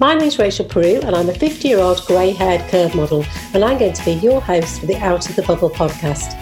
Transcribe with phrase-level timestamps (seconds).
[0.00, 3.24] My name is Rachel Peru, and I'm a 50 year old grey haired curve model,
[3.54, 6.34] and I'm going to be your host for the Out of the Bubble podcast.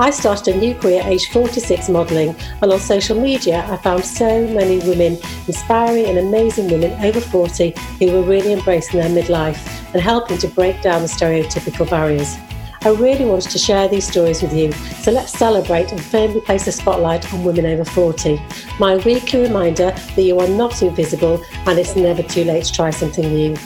[0.00, 4.04] I started a new career at age 46 modelling, and on social media, I found
[4.04, 5.16] so many women,
[5.46, 9.58] inspiring and amazing women over 40, who were really embracing their midlife
[9.94, 12.36] and helping to break down the stereotypical barriers.
[12.82, 16.66] I really wanted to share these stories with you, so let's celebrate and firmly place
[16.68, 18.40] a spotlight on women over 40.
[18.78, 22.90] My weekly reminder that you are not invisible and it's never too late to try
[22.90, 23.56] something new.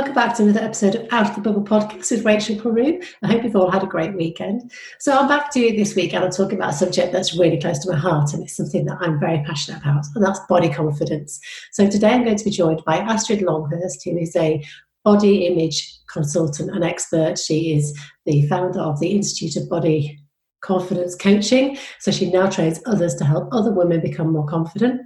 [0.00, 3.02] Welcome back to another episode of Out of the Bubble podcast with Rachel Peru.
[3.22, 4.72] I hope you've all had a great weekend.
[4.98, 7.60] So, I'm back to you this week and I'm talking about a subject that's really
[7.60, 10.70] close to my heart and it's something that I'm very passionate about, and that's body
[10.70, 11.38] confidence.
[11.72, 14.64] So, today I'm going to be joined by Astrid Longhurst, who is a
[15.04, 17.38] body image consultant and expert.
[17.38, 20.18] She is the founder of the Institute of Body
[20.62, 21.76] Confidence Coaching.
[21.98, 25.02] So, she now trains others to help other women become more confident.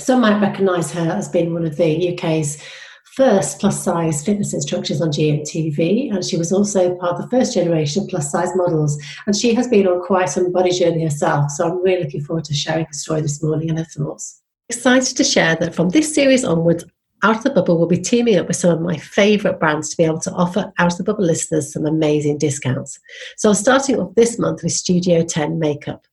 [0.00, 2.60] Some might recognise her as being one of the UK's
[3.18, 7.52] first plus size fitness instructors on GMTV, and she was also part of the first
[7.52, 8.96] generation plus size models.
[9.26, 12.44] And she has been on quite some body journey herself, so I'm really looking forward
[12.44, 14.40] to sharing her story this morning and her thoughts.
[14.68, 16.84] Excited to share that from this series onwards,
[17.24, 19.96] out of the Bubble will be teaming up with some of my favourite brands to
[19.96, 23.00] be able to offer Out of the Bubble listeners some amazing discounts.
[23.36, 26.06] So I'm starting off this month with Studio 10 Makeup.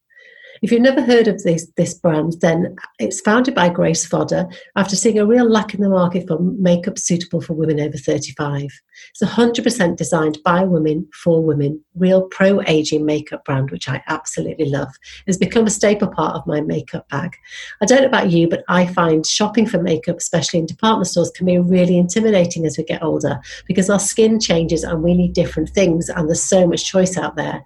[0.65, 4.95] If you've never heard of this, this brand, then it's founded by Grace Fodor after
[4.95, 8.63] seeing a real lack in the market for makeup suitable for women over 35.
[9.11, 14.65] It's 100% designed by women for women, real pro aging makeup brand, which I absolutely
[14.65, 14.91] love.
[15.27, 17.35] It's become a staple part of my makeup bag.
[17.79, 21.29] I don't know about you, but I find shopping for makeup, especially in department stores,
[21.29, 25.33] can be really intimidating as we get older because our skin changes and we need
[25.33, 27.63] different things, and there's so much choice out there.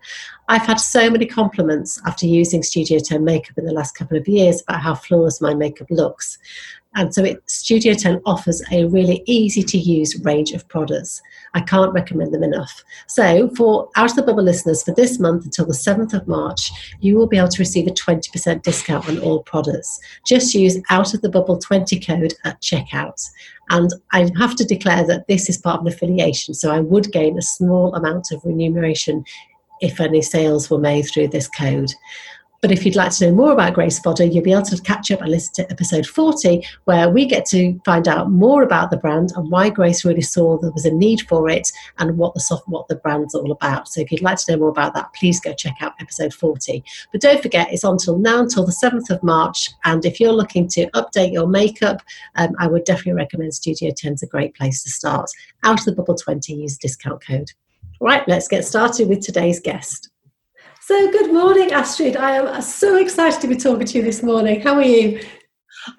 [0.49, 4.27] I've had so many compliments after using Studio 10 makeup in the last couple of
[4.27, 6.39] years about how flawless my makeup looks.
[6.95, 11.21] And so it, Studio 10 offers a really easy to use range of products.
[11.53, 12.83] I can't recommend them enough.
[13.07, 16.71] So, for Out of the Bubble listeners, for this month until the 7th of March,
[16.99, 19.99] you will be able to receive a 20% discount on all products.
[20.25, 23.23] Just use Out of the Bubble 20 code at checkout.
[23.69, 27.11] And I have to declare that this is part of an affiliation, so I would
[27.11, 29.23] gain a small amount of remuneration
[29.81, 31.93] if any sales were made through this code.
[32.61, 35.11] But if you'd like to know more about Grace Fodor, you'll be able to catch
[35.11, 38.97] up and listen to episode 40, where we get to find out more about the
[38.97, 42.41] brand and why Grace really saw there was a need for it and what the
[42.41, 43.87] soft, what the brand's all about.
[43.87, 46.83] So if you'd like to know more about that, please go check out episode 40.
[47.13, 49.69] But don't forget, it's on till now until the 7th of March.
[49.85, 52.01] And if you're looking to update your makeup,
[52.35, 55.29] um, I would definitely recommend Studio 10 is a great place to start.
[55.63, 57.51] Out of the bubble 20, use discount code.
[58.01, 60.09] Right, let's get started with today's guest.
[60.81, 62.15] So, good morning, Astrid.
[62.15, 64.61] I am so excited to be talking to you this morning.
[64.61, 65.21] How are you?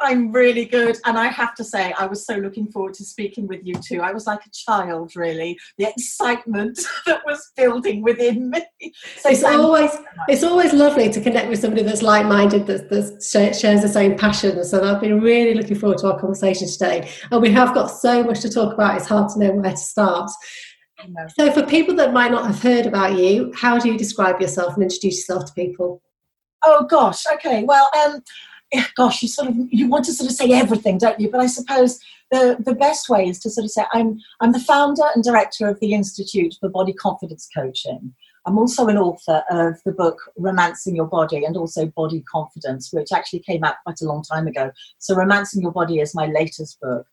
[0.00, 0.96] I'm really good.
[1.04, 4.00] And I have to say, I was so looking forward to speaking with you too.
[4.00, 5.58] I was like a child, really.
[5.78, 8.92] The excitement that was building within me.
[9.18, 9.90] So it's always
[10.28, 14.64] it's always lovely to connect with somebody that's like-minded, that, that shares the same passion.
[14.64, 17.10] So I've been really looking forward to our conversation today.
[17.30, 18.96] And we have got so much to talk about.
[18.96, 20.30] It's hard to know where to start.
[21.36, 24.74] So, for people that might not have heard about you, how do you describe yourself
[24.74, 26.02] and introduce yourself to people?
[26.62, 27.64] Oh gosh, okay.
[27.64, 28.22] Well, um,
[28.96, 31.30] gosh, you sort of you want to sort of say everything, don't you?
[31.30, 32.00] But I suppose
[32.30, 35.68] the the best way is to sort of say I'm I'm the founder and director
[35.68, 38.14] of the Institute for Body Confidence Coaching.
[38.46, 43.12] I'm also an author of the book Romancing Your Body and also Body Confidence, which
[43.12, 44.72] actually came out quite a long time ago.
[44.98, 47.06] So Romancing Your Body is my latest book.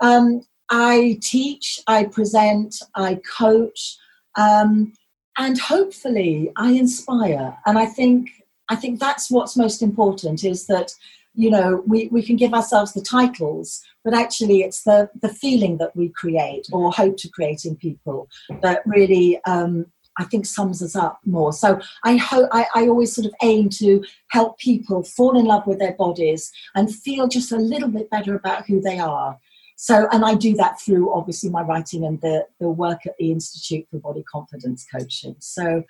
[0.00, 0.42] Um,
[0.72, 3.98] I teach, I present, I coach,
[4.36, 4.94] um,
[5.36, 7.56] and hopefully I inspire.
[7.66, 8.30] And I think
[8.70, 10.92] I think that's what's most important is that
[11.34, 15.76] you know we, we can give ourselves the titles, but actually it's the the feeling
[15.76, 18.28] that we create or hope to create in people
[18.62, 19.84] that really um,
[20.18, 21.52] I think sums us up more.
[21.52, 25.66] So I hope I, I, always sort of aim to help people fall in love
[25.66, 29.38] with their bodies and feel just a little bit better about who they are.
[29.82, 33.32] So, and I do that through obviously my writing and the, the work at the
[33.32, 35.34] Institute for Body Confidence Coaching.
[35.40, 35.82] So,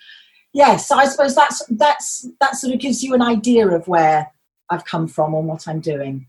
[0.55, 4.33] yes, I suppose that's that's that sort of gives you an idea of where
[4.71, 6.27] I've come from and what I'm doing.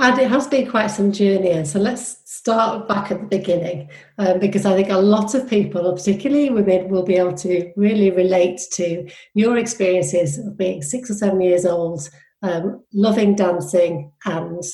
[0.00, 3.88] And it has been quite some journey, and so let's start back at the beginning
[4.18, 8.10] um, because I think a lot of people, particularly women, will be able to really
[8.10, 12.10] relate to your experiences of being six or seven years old,
[12.42, 14.64] um, loving dancing, and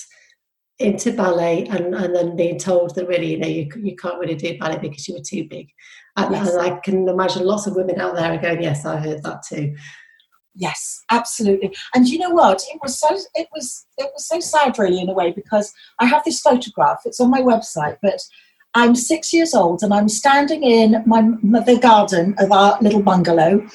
[0.78, 4.34] into ballet and, and then being told that really you know you, you can't really
[4.34, 5.70] do ballet because you were too big
[6.16, 6.50] and, yes.
[6.50, 9.42] and, i can imagine lots of women out there are going yes i heard that
[9.42, 9.74] too
[10.58, 11.76] Yes, absolutely.
[11.94, 12.62] And you know what?
[12.72, 16.06] It was so it was it was so sad really in a way because I
[16.06, 17.02] have this photograph.
[17.04, 18.20] It's on my website, but
[18.74, 23.66] I'm six years old and I'm standing in my the garden of our little bungalow,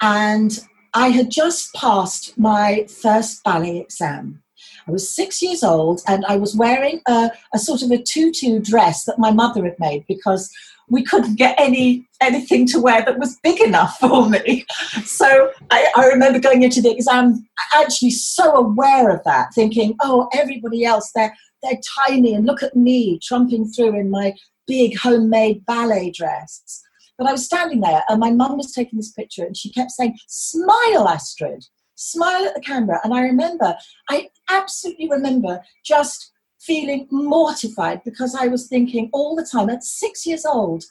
[0.00, 0.58] and
[0.94, 4.41] I had just passed my first ballet exam.
[4.86, 8.60] I was six years old and I was wearing a, a sort of a tutu
[8.60, 10.50] dress that my mother had made because
[10.88, 14.64] we couldn't get any anything to wear that was big enough for me.
[15.04, 20.28] So I, I, remember going into the exam actually so aware of that, thinking, oh,
[20.32, 24.34] everybody else, they're they're tiny and look at me trumping through in my
[24.66, 26.82] big homemade ballet dress.
[27.18, 29.92] But I was standing there and my mum was taking this picture and she kept
[29.92, 31.64] saying, Smile, Astrid,
[32.02, 33.00] smile at the camera.
[33.04, 33.76] And I remember,
[34.08, 40.26] I absolutely remember just feeling mortified because I was thinking all the time at six
[40.26, 40.84] years old,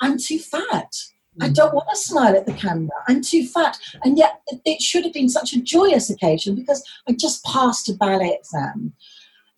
[0.00, 0.92] I'm too fat.
[1.40, 1.54] I mm.
[1.54, 2.90] don't want to smile at the camera.
[3.08, 3.78] I'm too fat.
[4.04, 7.94] And yet it should have been such a joyous occasion because I just passed a
[7.94, 8.92] ballet exam.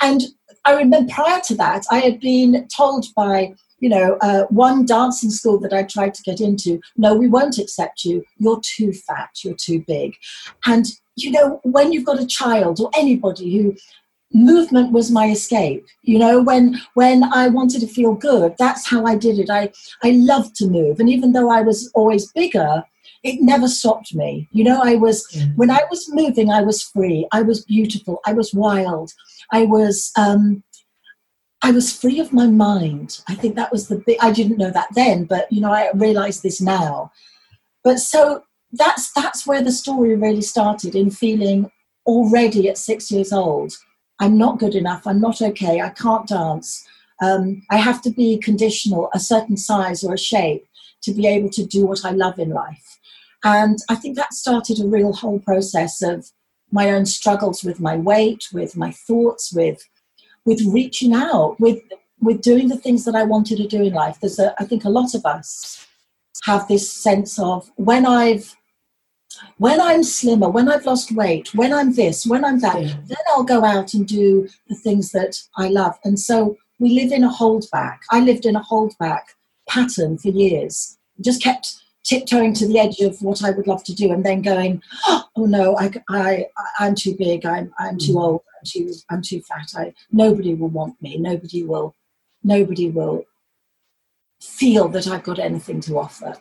[0.01, 0.23] And
[0.65, 5.31] I remember prior to that, I had been told by, you know, uh, one dancing
[5.31, 8.25] school that I tried to get into, no, we won't accept you.
[8.39, 9.31] You're too fat.
[9.45, 10.15] You're too big.
[10.67, 10.87] And,
[11.17, 13.75] you know, when you've got a child or anybody who
[14.35, 19.05] movement was my escape you know when when i wanted to feel good that's how
[19.05, 19.71] i did it i
[20.03, 22.83] i loved to move and even though i was always bigger
[23.23, 25.45] it never stopped me you know i was yeah.
[25.57, 29.13] when i was moving i was free i was beautiful i was wild
[29.53, 30.63] i was um
[31.63, 34.71] i was free of my mind i think that was the big i didn't know
[34.71, 37.11] that then but you know i realize this now
[37.85, 38.43] but so
[38.73, 41.71] that's that's where the story really started in feeling
[42.07, 43.73] already at six years old
[44.23, 46.87] I'm not good enough, I'm not okay, I can't dance.
[47.21, 50.65] Um, I have to be conditional, a certain size or a shape
[51.03, 53.01] to be able to do what I love in life.
[53.43, 56.31] And I think that started a real whole process of
[56.71, 59.83] my own struggles with my weight, with my thoughts, with
[60.45, 61.81] with reaching out, with
[62.21, 64.19] with doing the things that I wanted to do in life.
[64.21, 65.87] There's a, I think a lot of us
[66.45, 68.57] have this sense of when I've
[69.59, 72.97] when I'm slimmer, when I've lost weight, when I'm this, when I'm that, yeah.
[73.07, 75.99] then I'll go out and do the things that I love.
[76.05, 77.99] And so we live in a holdback.
[78.11, 79.23] I lived in a holdback
[79.69, 80.99] pattern for years.
[81.21, 84.43] Just kept tiptoeing to the edge of what I would love to do, and then
[84.43, 86.47] going, "Oh no, I, I,
[86.79, 87.47] I'm too big.
[87.47, 88.23] I'm, I'm too mm.
[88.23, 88.43] old.
[88.65, 89.73] Too, I'm too fat.
[89.77, 91.19] I, nobody will want me.
[91.19, 91.95] Nobody will,
[92.43, 93.25] nobody will
[94.41, 96.37] feel that I've got anything to offer."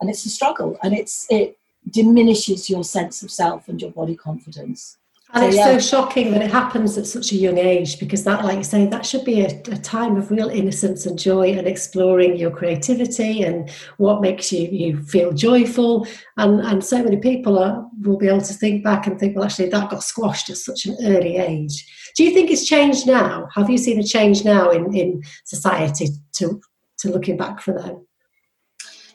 [0.00, 1.58] And it's a struggle, and it's it
[1.90, 4.98] diminishes your sense of self and your body confidence.
[5.32, 5.78] And so, it's yeah.
[5.78, 8.86] so shocking that it happens at such a young age because that, like you say,
[8.86, 13.42] that should be a, a, time of real innocence and joy and exploring your creativity
[13.42, 16.06] and what makes you, you feel joyful.
[16.36, 19.46] And, and so many people are, will be able to think back and think, well,
[19.46, 21.84] actually, that got squashed at such an early age.
[22.16, 23.48] Do you think it's changed now?
[23.54, 26.60] Have you seen a change now in, in society to,
[26.98, 28.06] to looking back for them?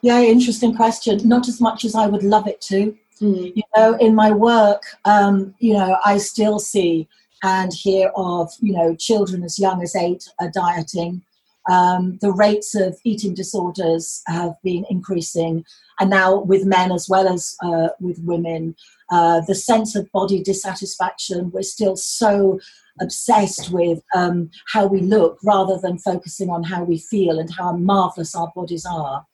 [0.02, 1.28] Yeah, interesting question.
[1.28, 2.98] Not as much as I would love it to.
[3.21, 3.56] Mm.
[3.56, 7.07] You know, in my work, um, you know, I still see
[7.44, 11.21] and hear of, you know, children as young as eight are dieting.
[11.69, 15.63] Um, the rates of eating disorders have been increasing,
[16.00, 18.75] and now with men as well as uh, with women.
[19.12, 22.60] Uh, the sense of body dissatisfaction, we're still so
[23.00, 27.74] obsessed with um, how we look rather than focusing on how we feel and how
[27.74, 29.25] marvelous our bodies are.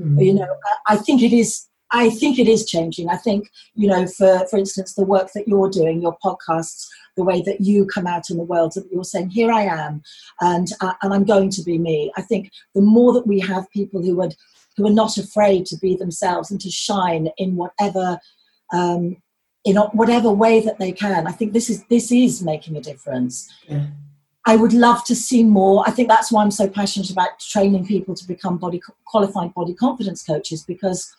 [0.00, 0.20] Mm-hmm.
[0.20, 0.56] You know,
[0.88, 1.68] I think it is.
[1.92, 3.08] I think it is changing.
[3.08, 7.24] I think you know, for for instance, the work that you're doing, your podcasts, the
[7.24, 10.02] way that you come out in the world, that you're saying, "Here I am,"
[10.40, 12.12] and uh, and I'm going to be me.
[12.16, 14.34] I think the more that we have people who would
[14.76, 18.18] who are not afraid to be themselves and to shine in whatever
[18.72, 19.16] um,
[19.64, 21.26] in whatever way that they can.
[21.26, 23.52] I think this is this is making a difference.
[23.68, 23.86] Yeah.
[24.48, 25.82] I would love to see more.
[25.88, 29.74] I think that's why I'm so passionate about training people to become body qualified body
[29.74, 31.12] confidence coaches because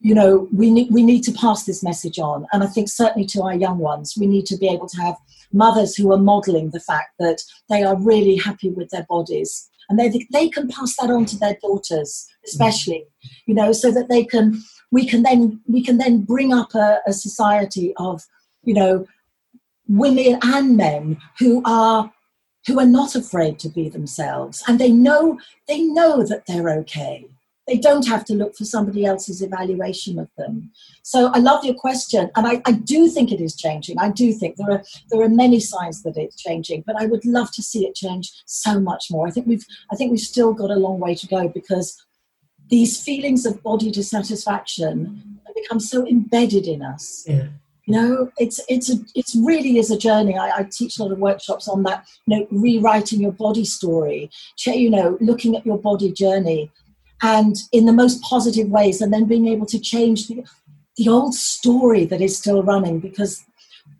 [0.00, 2.46] you know we need we need to pass this message on.
[2.52, 5.16] And i think certainly to our young ones we need to be able to have
[5.52, 9.98] mothers who are modeling the fact that they are really happy with their bodies and
[9.98, 13.04] they they can pass that on to their daughters especially
[13.46, 16.98] you know so that they can we can then we can then bring up a,
[17.06, 18.22] a society of
[18.62, 19.06] you know
[19.88, 22.12] women and men who are
[22.66, 24.62] who are not afraid to be themselves.
[24.66, 27.26] And they know they know that they're okay
[27.66, 30.70] they don't have to look for somebody else's evaluation of them
[31.02, 34.32] so i love your question and I, I, do think it is changing i do
[34.32, 37.62] think there are there are many signs that it's changing but i would love to
[37.62, 40.76] see it change so much more i think we've i think we've still got a
[40.76, 42.04] long way to go because
[42.68, 47.24] these feelings of body dissatisfaction It becomes so embedded in us.
[47.26, 47.48] Yeah.
[47.86, 50.38] You know, it's it's a it's really is a journey.
[50.38, 52.06] I, I teach a lot of workshops on that.
[52.26, 54.30] You know, rewriting your body story.
[54.64, 56.70] You know, looking at your body journey,
[57.24, 60.44] and in the most positive ways, and then being able to change the
[60.96, 63.44] the old story that is still running because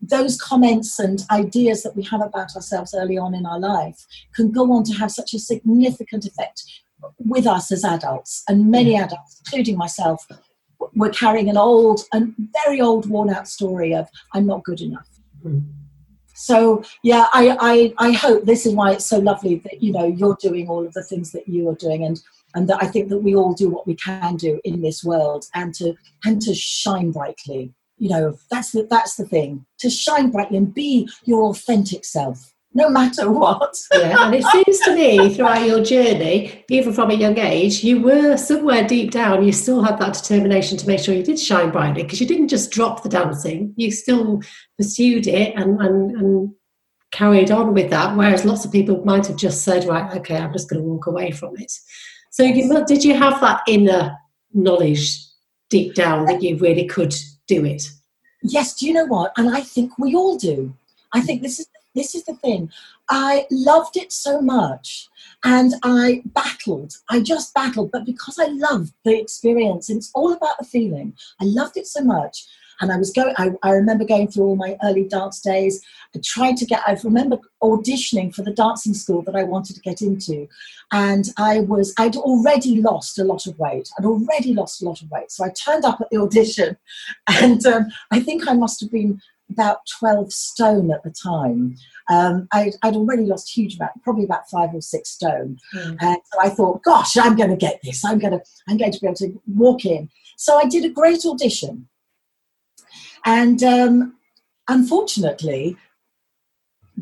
[0.00, 4.52] those comments and ideas that we have about ourselves early on in our life can
[4.52, 6.62] go on to have such a significant effect
[7.19, 8.45] with us as adults.
[8.49, 10.25] And many adults, including myself,
[10.95, 15.09] were carrying an old and very old, worn out story of, I'm not good enough.
[15.45, 15.64] Mm.
[16.35, 20.04] So yeah, I, I I hope this is why it's so lovely that you know
[20.04, 22.21] you're doing all of the things that you are doing, and
[22.54, 25.46] and that I think that we all do what we can do in this world,
[25.54, 25.94] and to
[26.25, 27.73] and to shine brightly.
[27.99, 29.66] You know that's the that's the thing.
[29.80, 33.76] To shine brightly and be your authentic self no matter what.
[33.94, 38.00] Yeah and it seems to me throughout your journey even from a young age you
[38.00, 41.70] were somewhere deep down you still had that determination to make sure you did shine
[41.70, 44.40] brightly because you didn't just drop the dancing you still
[44.76, 46.50] pursued it and and, and
[47.12, 50.52] carried on with that whereas lots of people might have just said right okay i'm
[50.52, 51.73] just going to walk away from it
[52.34, 54.18] so you, did you have that inner
[54.52, 55.24] knowledge
[55.68, 57.14] deep down that you really could
[57.46, 57.90] do it.
[58.42, 59.32] Yes, do you know what?
[59.36, 60.74] And I think we all do.
[61.12, 62.70] I think this is this is the thing.
[63.08, 65.08] I loved it so much
[65.44, 66.96] and I battled.
[67.08, 71.14] I just battled, but because I loved the experience, and it's all about the feeling.
[71.40, 72.46] I loved it so much
[72.81, 75.81] and I was going, I, I, remember going through all my early dance days.
[76.14, 79.83] I tried to get, I remember auditioning for the dancing school that I wanted to
[79.83, 80.49] get into.
[80.93, 83.88] And I was, I'd already lost a lot of weight.
[83.99, 85.31] I'd already lost a lot of weight.
[85.31, 86.76] So I turned up at the audition
[87.28, 91.76] and um, I think I must have been about 12 stone at the time.
[92.11, 95.59] Um, I'd, I'd, already lost huge amount, probably about five or six stone.
[95.75, 95.97] Mm.
[96.00, 98.04] And so I thought, gosh, I'm going to get this.
[98.04, 100.11] I'm going to, I'm going to be able to walk in.
[100.37, 101.88] So I did a great audition
[103.25, 104.14] and um,
[104.69, 105.76] unfortunately,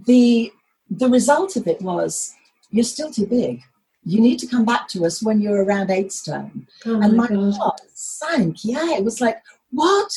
[0.06, 0.52] the
[0.90, 2.34] the result of it was
[2.70, 3.62] you're still too big.
[4.04, 6.66] You need to come back to us when you're around eight stone.
[6.84, 8.64] Oh and my, my heart sank.
[8.64, 9.36] Yeah, it was like,
[9.70, 10.10] what?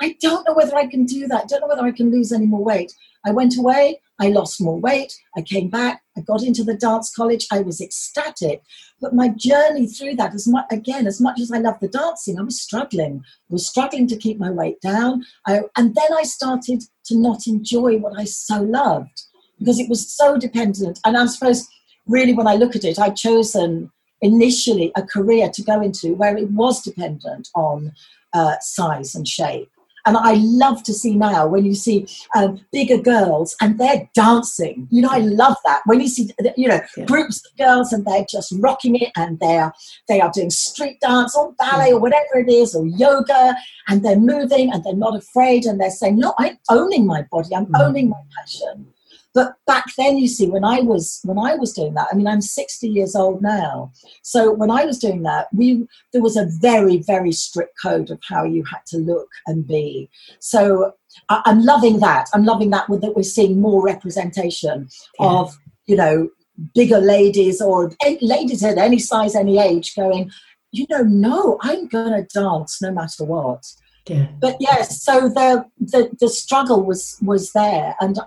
[0.00, 1.44] I don't know whether I can do that.
[1.44, 2.92] I don't know whether I can lose any more weight.
[3.24, 7.12] I went away, I lost more weight, I came back, I got into the dance
[7.12, 8.62] college, I was ecstatic.
[9.00, 12.38] But my journey through that, as much again, as much as I love the dancing,
[12.38, 13.24] I was struggling.
[13.26, 15.24] I was struggling to keep my weight down.
[15.48, 19.22] I, and then I started to not enjoy what I so loved
[19.58, 21.00] because it was so dependent.
[21.04, 21.66] And I suppose,
[22.06, 26.36] really, when I look at it, I'd chosen initially a career to go into where
[26.36, 27.90] it was dependent on
[28.32, 29.71] uh, size and shape.
[30.06, 34.88] And I love to see now when you see um, bigger girls and they're dancing.
[34.90, 37.04] You know, I love that when you see you know yeah.
[37.04, 39.72] groups of girls and they're just rocking it and they're
[40.08, 41.94] they are doing street dance or ballet yeah.
[41.94, 43.54] or whatever it is or yoga
[43.88, 47.54] and they're moving and they're not afraid and they're saying, "No, I'm owning my body.
[47.54, 47.80] I'm mm.
[47.80, 48.86] owning my passion."
[49.34, 52.26] But back then, you see, when I was when I was doing that, I mean,
[52.26, 53.92] I'm 60 years old now.
[54.22, 58.20] So when I was doing that, we there was a very very strict code of
[58.28, 60.10] how you had to look and be.
[60.40, 60.92] So
[61.28, 62.28] I, am loving that.
[62.34, 65.26] I'm loving that with that we're seeing more representation yeah.
[65.26, 66.28] of you know
[66.74, 70.30] bigger ladies or ladies at any size, any age, going.
[70.74, 73.62] You know, no, I'm gonna dance no matter what.
[74.08, 74.28] Yeah.
[74.40, 78.18] But yes, so the, the the struggle was was there, and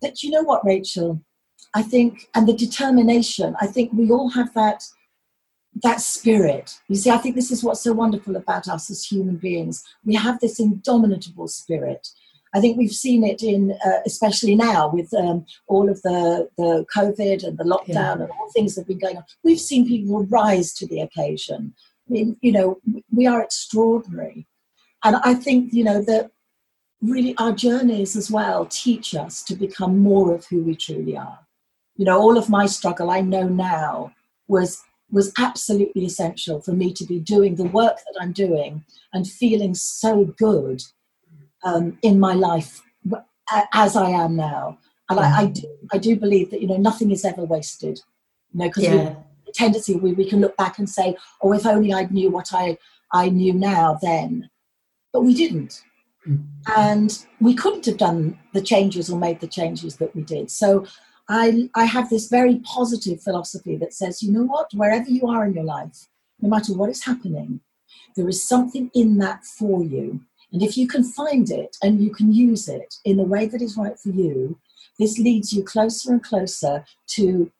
[0.00, 1.22] but you know what, Rachel?
[1.74, 4.82] I think, and the determination, I think we all have that
[5.82, 6.78] that spirit.
[6.88, 9.84] You see, I think this is what's so wonderful about us as human beings.
[10.04, 12.08] We have this indomitable spirit.
[12.52, 16.84] I think we've seen it in, uh, especially now with um, all of the, the
[16.94, 18.12] COVID and the lockdown yeah.
[18.12, 19.24] and all things that have been going on.
[19.44, 21.74] We've seen people rise to the occasion.
[22.08, 22.80] I mean, you know,
[23.12, 24.48] we are extraordinary.
[25.04, 26.32] And I think, you know, that
[27.02, 31.38] really our journeys as well teach us to become more of who we truly are.
[31.96, 34.12] You know, all of my struggle I know now
[34.48, 39.28] was was absolutely essential for me to be doing the work that I'm doing and
[39.28, 40.82] feeling so good
[41.64, 42.80] um, in my life
[43.72, 44.78] as I am now.
[45.08, 48.00] And I, I, do, I do believe that you know nothing is ever wasted.
[48.52, 49.14] You know, because yeah.
[49.44, 52.50] the tendency we, we can look back and say, "Oh, if only I knew what
[52.52, 52.78] I
[53.12, 54.48] I knew now then,"
[55.12, 55.82] but we didn't
[56.28, 56.44] Mm.
[56.76, 60.50] and we couldn't have done the changes or made the changes that we did.
[60.50, 60.84] So
[61.30, 65.46] I, I have this very positive philosophy that says, you know what, wherever you are
[65.46, 66.08] in your life,
[66.42, 67.60] no matter what is happening,
[68.16, 70.20] there is something in that for you.
[70.52, 73.62] And if you can find it and you can use it in the way that
[73.62, 74.58] is right for you,
[74.98, 77.50] this leads you closer and closer to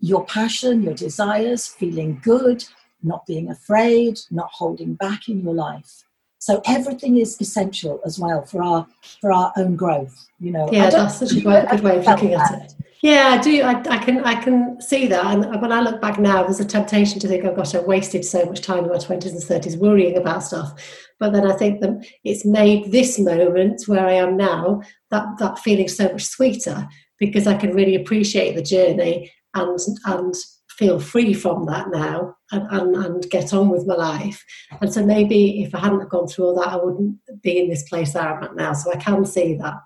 [0.00, 2.64] your passion, your desires, feeling good,
[3.02, 6.04] not being afraid, not holding back in your life.
[6.42, 8.84] So everything is essential as well for our
[9.20, 10.26] for our own growth.
[10.40, 10.68] You know.
[10.72, 12.74] Yeah, that's such a good way of looking at it.
[13.00, 13.62] Yeah, I do.
[13.62, 16.64] I, I, can I can see that, and when I look back now, there's a
[16.64, 19.76] temptation to think, "Oh gosh, I wasted so much time in my twenties and thirties
[19.76, 20.72] worrying about stuff."
[21.20, 24.82] But then I think that it's made this moment where I am now
[25.12, 30.34] that that feeling so much sweeter because I can really appreciate the journey and and
[30.82, 34.44] feel free from that now and, and, and, get on with my life.
[34.80, 37.84] And so maybe if I hadn't gone through all that, I wouldn't be in this
[37.84, 38.72] place that I'm at now.
[38.72, 39.76] So I can see that.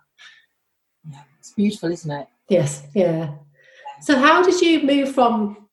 [1.06, 2.28] Yeah, it's beautiful, isn't it?
[2.48, 3.34] Yes, yeah.
[4.00, 5.68] So how did you move from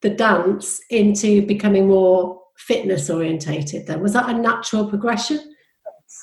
[0.00, 4.00] the dance into becoming more fitness orientated then?
[4.00, 5.54] Was that a natural progression?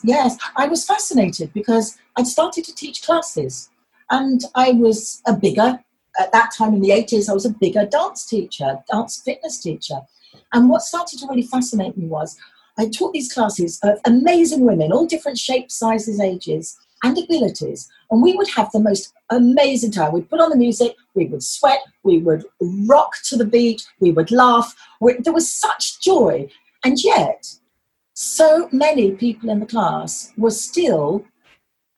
[0.03, 3.69] Yes, I was fascinated because I'd started to teach classes
[4.09, 5.79] and I was a bigger,
[6.19, 10.01] at that time in the 80s, I was a bigger dance teacher, dance fitness teacher.
[10.53, 12.37] And what started to really fascinate me was
[12.77, 17.89] I taught these classes of amazing women, all different shapes, sizes, ages, and abilities.
[18.11, 20.13] And we would have the most amazing time.
[20.13, 24.11] We'd put on the music, we would sweat, we would rock to the beat, we
[24.11, 24.75] would laugh.
[25.01, 26.49] there was such joy.
[26.83, 27.55] And yet,
[28.13, 31.25] so many people in the class were still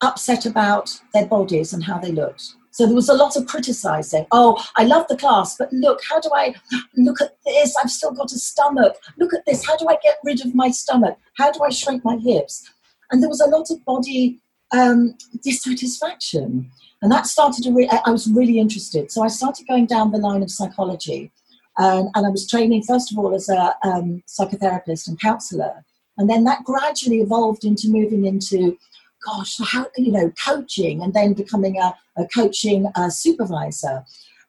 [0.00, 2.54] upset about their bodies and how they looked.
[2.72, 4.26] So there was a lot of criticizing.
[4.32, 6.54] Oh, I love the class, but look, how do I
[6.96, 7.76] look at this?
[7.76, 8.94] I've still got a stomach.
[9.18, 9.64] Look at this.
[9.66, 11.18] How do I get rid of my stomach?
[11.36, 12.68] How do I shrink my hips?
[13.10, 14.40] And there was a lot of body
[14.72, 16.70] um, dissatisfaction.
[17.02, 19.12] And that started re- I was really interested.
[19.12, 21.30] So I started going down the line of psychology.
[21.78, 25.84] Um, and I was training, first of all, as a um, psychotherapist and counselor.
[26.16, 28.78] And then that gradually evolved into moving into
[29.24, 34.04] gosh, how you know, coaching and then becoming a, a coaching uh, supervisor,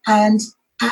[0.08, 0.42] and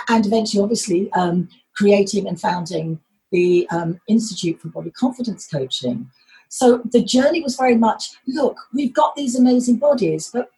[0.08, 3.00] and eventually, obviously, um, creating and founding
[3.32, 6.10] the um, Institute for Body Confidence Coaching.
[6.50, 10.52] So the journey was very much look, we've got these amazing bodies, but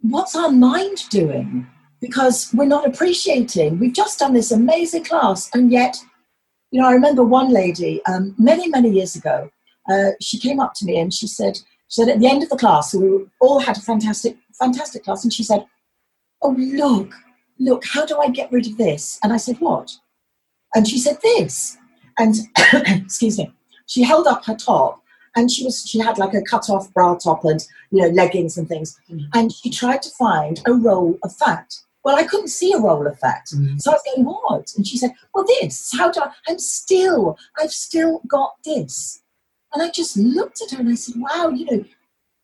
[0.00, 1.66] what's our mind doing?
[2.00, 3.78] Because we're not appreciating.
[3.78, 5.98] We've just done this amazing class, and yet,
[6.70, 9.50] you know, I remember one lady um, many, many years ago.
[9.90, 11.58] Uh, she came up to me and she said,
[11.90, 15.04] she said at the end of the class, so we all had a fantastic, fantastic
[15.04, 15.66] class, and she said,
[16.40, 17.12] "Oh look,
[17.58, 19.90] look, how do I get rid of this?" And I said, "What?"
[20.74, 21.76] And she said, "This."
[22.16, 22.36] And
[22.86, 23.52] excuse me,
[23.86, 25.02] she held up her top,
[25.34, 28.56] and she was she had like a cut off bra top and you know leggings
[28.56, 29.26] and things, mm.
[29.34, 31.74] and she tried to find a roll of fat.
[32.04, 33.46] Well, I couldn't see a roll of fat.
[33.54, 33.80] Mm.
[33.80, 34.72] So I was going, what?
[34.74, 35.92] And she said, well, this.
[35.94, 36.30] How do I?
[36.48, 39.20] I'm still, I've still got this.
[39.72, 41.84] And I just looked at her and I said, wow, you know,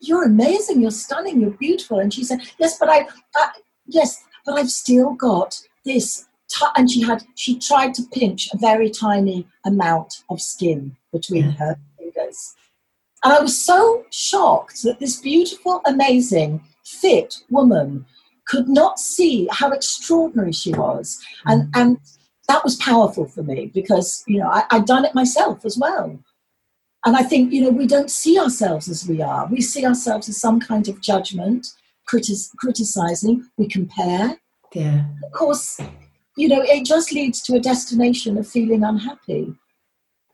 [0.00, 1.98] you're amazing, you're stunning, you're beautiful.
[1.98, 3.50] And she said, yes, but I, I
[3.86, 6.26] yes, but I've still got this.
[6.48, 6.66] T-.
[6.76, 11.76] And she had, she tried to pinch a very tiny amount of skin between her
[11.98, 12.54] fingers.
[13.24, 18.06] And I was so shocked that this beautiful, amazing, fit woman
[18.46, 21.20] could not see how extraordinary she was.
[21.46, 21.80] And, mm.
[21.80, 21.98] and
[22.48, 26.16] that was powerful for me because, you know, I, I'd done it myself as well.
[27.06, 29.46] And I think, you know, we don't see ourselves as we are.
[29.46, 31.68] We see ourselves as some kind of judgment,
[32.08, 34.36] critis- criticizing, we compare.
[34.74, 35.04] Yeah.
[35.24, 35.80] Of course,
[36.36, 39.54] you know, it just leads to a destination of feeling unhappy.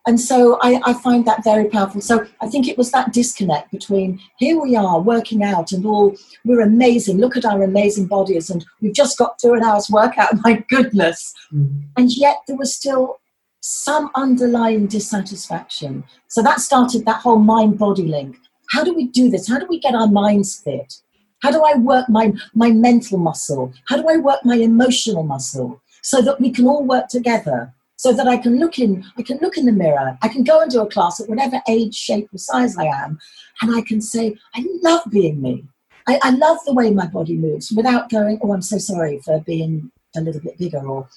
[0.07, 2.01] And so I, I, find that very powerful.
[2.01, 6.17] So I think it was that disconnect between here we are working out and all,
[6.45, 10.35] we're amazing, look at our amazing bodies, and we've just got through an hour's workout,
[10.45, 11.33] my goodness.
[11.53, 11.85] Mm.
[11.97, 13.21] And yet there was still
[13.63, 16.05] some underlying dissatisfaction.
[16.29, 18.37] So that started that whole mind body link.
[18.71, 19.49] How do we do this?
[19.49, 20.95] How do we get our minds fit?
[21.43, 23.73] How do I work my, my mental muscle?
[23.89, 27.73] How do I work my emotional muscle so that we can all work together?
[27.97, 30.61] So that I can look in, I can look in the mirror, I can go
[30.61, 33.17] and do a class at whatever age, shape, or size I am,
[33.61, 35.65] and I can say, I love being me.
[36.09, 39.39] I, I love the way my body moves without going, oh, I'm so sorry for
[39.43, 41.09] being a little bit bigger or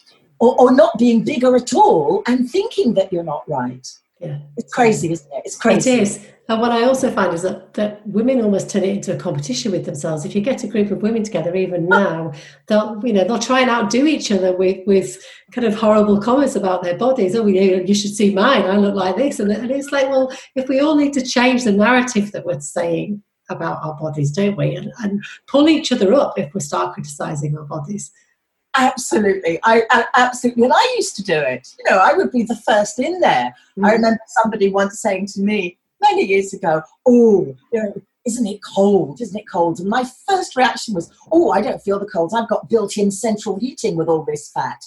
[0.45, 3.88] or, or not being bigger at all and thinking that you're not right.
[4.19, 4.39] Yeah.
[4.58, 5.43] It's crazy, isn't it?
[5.45, 5.91] It's crazy.
[5.91, 6.27] It is.
[6.47, 9.71] And what I also find is that, that women almost turn it into a competition
[9.71, 10.25] with themselves.
[10.25, 12.34] If you get a group of women together, even now,
[12.67, 16.55] they'll you know they'll try and outdo each other with with kind of horrible comments
[16.55, 17.36] about their bodies.
[17.36, 18.62] Oh, you, you should see mine.
[18.62, 21.63] I look like this, and, and it's like, well, if we all need to change
[21.63, 24.75] the narrative that we're saying about our bodies, don't we?
[24.75, 28.12] And, and pull each other up if we start criticizing our bodies.
[28.77, 31.73] Absolutely, I, I, absolutely, and I used to do it.
[31.79, 33.55] You know, I would be the first in there.
[33.77, 33.85] Mm.
[33.88, 38.59] I remember somebody once saying to me many years ago, "Oh, you know, isn't it
[38.75, 39.21] cold?
[39.21, 42.33] Isn't it cold?" And my first reaction was, "Oh, I don't feel the cold.
[42.35, 44.83] I've got built-in central heating with all this fat."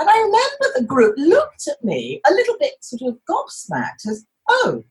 [0.00, 4.26] And I remember the group looked at me a little bit sort of gobsmacked, as,
[4.48, 4.82] "Oh,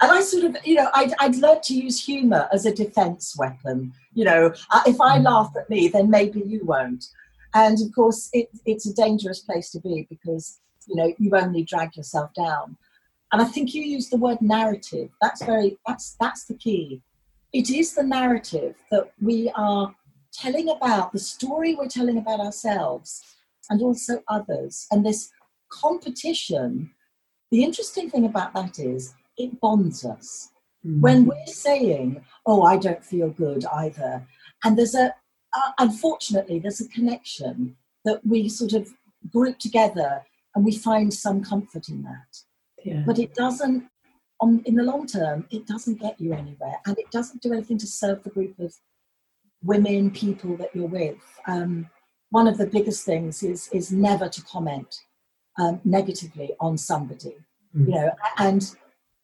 [0.00, 3.34] and I sort of, you know, I'd, I'd learned to use humour as a defence
[3.36, 3.92] weapon.
[4.14, 5.24] You know, uh, if I mm.
[5.24, 7.04] laugh at me, then maybe you won't.
[7.54, 11.62] And of course, it, it's a dangerous place to be because, you know, you only
[11.64, 12.76] drag yourself down.
[13.32, 15.10] And I think you use the word narrative.
[15.20, 17.02] That's very, that's, that's the key.
[17.52, 19.94] It is the narrative that we are
[20.32, 23.22] telling about, the story we're telling about ourselves
[23.70, 24.86] and also others.
[24.90, 25.30] And this
[25.70, 26.90] competition,
[27.50, 30.50] the interesting thing about that is it bonds us.
[30.86, 31.00] Mm.
[31.00, 34.26] When we're saying, oh, I don't feel good either,
[34.64, 35.14] and there's a,
[35.58, 38.88] uh, unfortunately, there's a connection that we sort of
[39.32, 42.32] group together and we find some comfort in that.
[42.84, 43.02] Yeah.
[43.06, 43.88] But it doesn't,
[44.40, 47.78] on, in the long term, it doesn't get you anywhere and it doesn't do anything
[47.78, 48.74] to serve the group of
[49.62, 51.18] women, people that you're with.
[51.46, 51.90] Um,
[52.30, 55.00] one of the biggest things is, is never to comment
[55.58, 57.36] um, negatively on somebody,
[57.76, 57.88] mm.
[57.88, 58.74] you know, and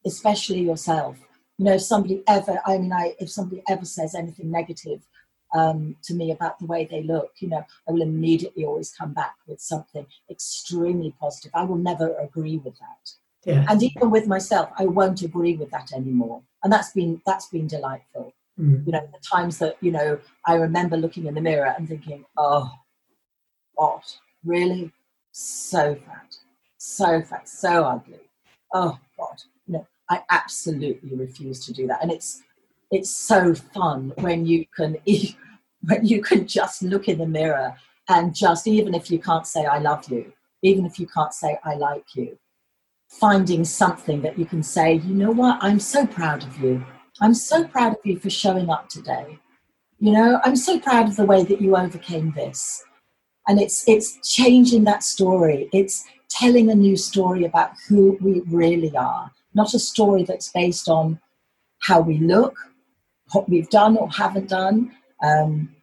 [0.05, 1.17] especially yourself.
[1.59, 5.07] You know, if somebody ever, I mean, I, if somebody ever says anything negative
[5.55, 9.13] um, to me about the way they look, you know, I will immediately always come
[9.13, 11.53] back with something extremely positive.
[11.55, 13.13] I will never agree with that.
[13.45, 13.65] Yeah.
[13.69, 16.43] And even with myself, I won't agree with that anymore.
[16.63, 18.33] And that's been that's been delightful.
[18.59, 18.87] Mm.
[18.87, 22.25] You know, the times that, you know, I remember looking in the mirror and thinking,
[22.37, 22.71] oh,
[23.75, 24.17] what?
[24.45, 24.93] Really?
[25.33, 26.37] So fat.
[26.79, 27.49] So fat.
[27.49, 28.21] So ugly.
[28.73, 29.43] Oh God.
[29.67, 32.03] You know, I absolutely refuse to do that.
[32.03, 32.43] And it's
[32.95, 34.97] it's so fun when you can
[35.83, 37.75] when you can just look in the mirror
[38.09, 41.59] and just even if you can't say I love you, even if you can't say
[41.65, 42.39] I like you,
[43.09, 46.85] finding something that you can say, you know what, I'm so proud of you.
[47.21, 49.39] I'm so proud of you for showing up today.
[50.01, 52.85] You know, I'm so proud of the way that you overcame this.
[53.47, 55.69] And it's it's changing that story.
[55.73, 60.89] It's telling a new story about who we really are not a story that's based
[60.89, 61.21] on
[61.79, 62.57] how we look,
[63.35, 64.93] what we've done or haven't done,
[65.23, 65.75] um,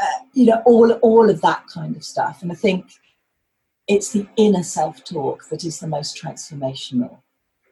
[0.00, 2.42] uh, you know, all, all of that kind of stuff.
[2.42, 2.86] And I think
[3.86, 7.18] it's the inner self talk that is the most transformational.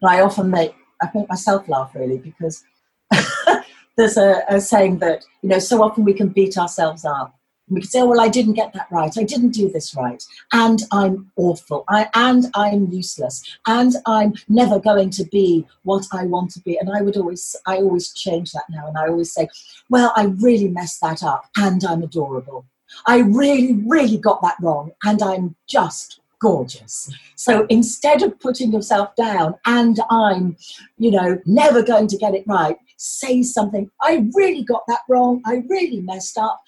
[0.00, 2.62] And I often make, I make myself laugh really because
[3.96, 7.34] there's a, a saying that, you know, so often we can beat ourselves up
[7.72, 9.12] we could say, oh, well, I didn't get that right.
[9.16, 10.22] I didn't do this right.
[10.52, 11.84] And I'm awful.
[11.88, 13.42] I, and I'm useless.
[13.66, 16.78] And I'm never going to be what I want to be.
[16.78, 18.86] And I would always, I always change that now.
[18.86, 19.48] And I always say,
[19.88, 21.46] well, I really messed that up.
[21.56, 22.66] And I'm adorable.
[23.06, 24.92] I really, really got that wrong.
[25.04, 27.10] And I'm just gorgeous.
[27.36, 30.56] So instead of putting yourself down and I'm,
[30.98, 33.90] you know, never going to get it right, say something.
[34.02, 35.40] I really got that wrong.
[35.46, 36.60] I really messed up.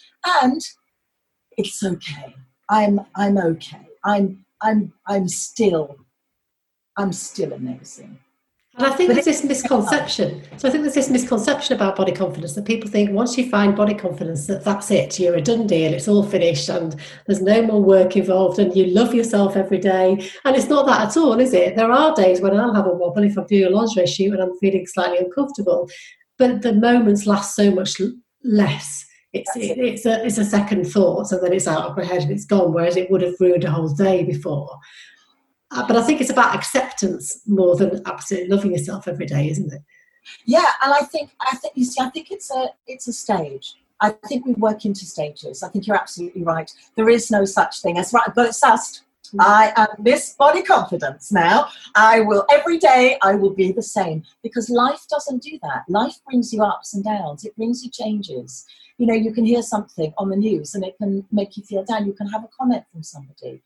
[0.42, 0.60] And
[1.56, 2.34] it's okay.
[2.70, 3.86] I'm I'm okay.
[4.04, 5.96] I'm I'm I'm still
[6.96, 8.18] I'm still amazing.
[8.76, 10.42] And I think but there's this misconception.
[10.56, 13.76] So I think there's this misconception about body confidence that people think once you find
[13.76, 17.62] body confidence that that's it, you're a done deal, it's all finished, and there's no
[17.62, 20.28] more work involved, and you love yourself every day.
[20.44, 21.76] And it's not that at all, is it?
[21.76, 24.42] There are days when I'll have a wobble if I'm doing a lingerie shoot and
[24.42, 25.88] I'm feeling slightly uncomfortable,
[26.36, 28.00] but the moments last so much
[28.42, 32.04] less it's it, it's a it's a second thought, and then it's out of my
[32.04, 32.72] head and it's gone.
[32.72, 34.78] Whereas it would have ruined a whole day before.
[35.70, 39.72] Uh, but I think it's about acceptance more than absolutely loving yourself every day, isn't
[39.72, 39.82] it?
[40.46, 43.74] Yeah, and I think I think you see, I think it's a it's a stage.
[44.00, 45.62] I think we work into stages.
[45.62, 46.70] I think you're absolutely right.
[46.96, 49.00] There is no such thing as right, but it's mm.
[49.38, 51.68] I am Miss Body Confidence now.
[51.94, 55.84] I will every day I will be the same because life doesn't do that.
[55.88, 57.44] Life brings you ups and downs.
[57.44, 58.66] It brings you changes
[58.98, 61.84] you know you can hear something on the news and it can make you feel
[61.84, 63.62] down you can have a comment from somebody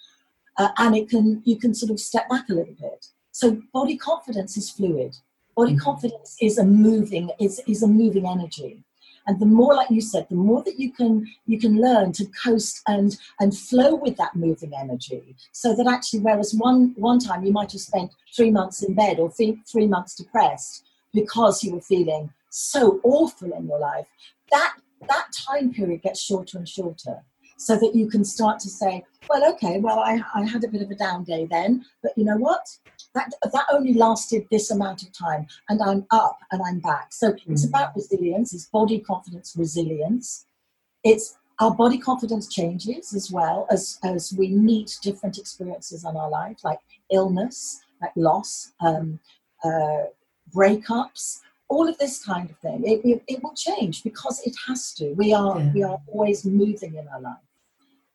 [0.57, 3.97] uh, and it can you can sort of step back a little bit so body
[3.97, 5.17] confidence is fluid
[5.57, 5.81] body mm-hmm.
[5.81, 8.83] confidence is a moving is, is a moving energy
[9.29, 12.27] and the more like you said the more that you can you can learn to
[12.43, 17.45] coast and and flow with that moving energy so that actually whereas one one time
[17.45, 21.73] you might have spent three months in bed or three, three months depressed because you
[21.75, 24.07] were feeling so awful in your life
[24.51, 24.75] that
[25.09, 27.23] that time period gets shorter and shorter
[27.59, 30.81] so that you can start to say, well, okay, well, I, I had a bit
[30.81, 32.65] of a down day then, but you know what?
[33.19, 37.13] That, that only lasted this amount of time and I'm up and I'm back.
[37.13, 37.53] So mm-hmm.
[37.53, 40.47] it's about resilience, it's body confidence resilience.
[41.05, 46.31] It's our body confidence changes as well as, as we meet different experiences in our
[46.31, 46.79] life, like
[47.11, 49.19] illness, like loss, um,
[49.65, 50.05] uh,
[50.55, 54.93] breakups, all of this kind of thing it, it, it, will change because it has
[54.95, 55.73] to we are yeah.
[55.75, 57.37] we are always moving in our life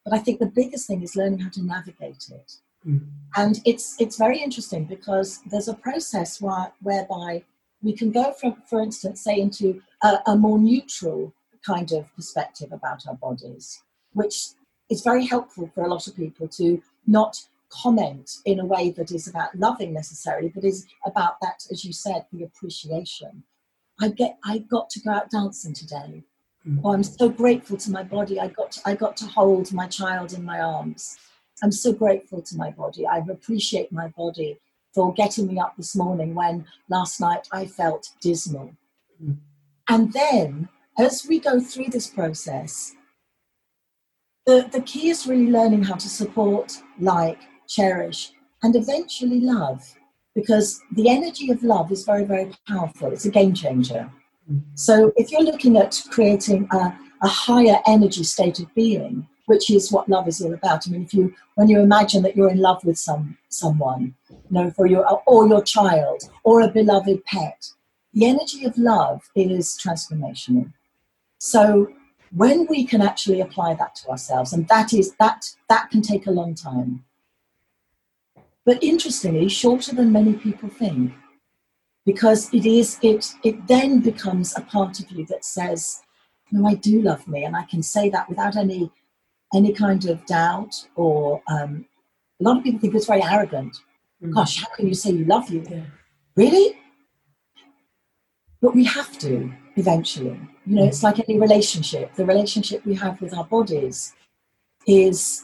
[0.04, 2.58] but i think the biggest thing is learning how to navigate it
[2.88, 3.02] mm.
[3.36, 7.44] and it's it's very interesting because there's a process where, whereby
[7.82, 11.34] we can go from, for instance, say into a, a more neutral
[11.66, 14.50] kind of perspective about our bodies, which
[14.90, 19.12] is very helpful for a lot of people to not comment in a way that
[19.12, 23.44] is about loving necessarily, but is about that, as you said, the appreciation.
[24.02, 26.24] I get I got to go out dancing today.
[26.68, 26.82] Mm.
[26.84, 28.40] Oh, I'm so grateful to my body.
[28.40, 31.18] I got to, I got to hold my child in my arms.
[31.64, 33.08] I'm so grateful to my body.
[33.08, 34.60] I appreciate my body
[34.94, 38.74] for getting me up this morning when last night I felt dismal.
[39.24, 39.38] Mm.
[39.90, 40.68] And then
[41.00, 42.94] as we go through this process,
[44.46, 49.96] the, the key is really learning how to support, like, cherish, and eventually love.
[50.36, 53.14] Because the energy of love is very, very powerful.
[53.14, 54.12] It's a game changer.
[54.76, 59.92] So if you're looking at creating a, a higher energy state of being, which is
[59.92, 60.88] what love is all about.
[60.88, 64.38] I mean, if you when you imagine that you're in love with some someone, you
[64.50, 67.70] know, for your or your child or a beloved pet,
[68.14, 70.72] the energy of love is transformational.
[71.40, 71.92] So
[72.36, 76.26] when we can actually apply that to ourselves, and that is that that can take
[76.26, 77.04] a long time.
[78.66, 81.12] But interestingly, shorter than many people think,
[82.06, 86.02] because it is it it then becomes a part of you that says,
[86.52, 88.92] "No, I do love me," and I can say that without any
[89.54, 91.86] any kind of doubt or um,
[92.40, 93.78] a lot of people think it's very arrogant.
[94.22, 94.34] Mm.
[94.34, 95.64] Gosh, how can you say you love you?
[95.70, 95.86] Yeah.
[96.36, 96.78] Really?
[98.62, 100.40] But we have to eventually.
[100.66, 102.16] You know, it's like any relationship.
[102.16, 104.14] The relationship we have with our bodies
[104.88, 105.44] is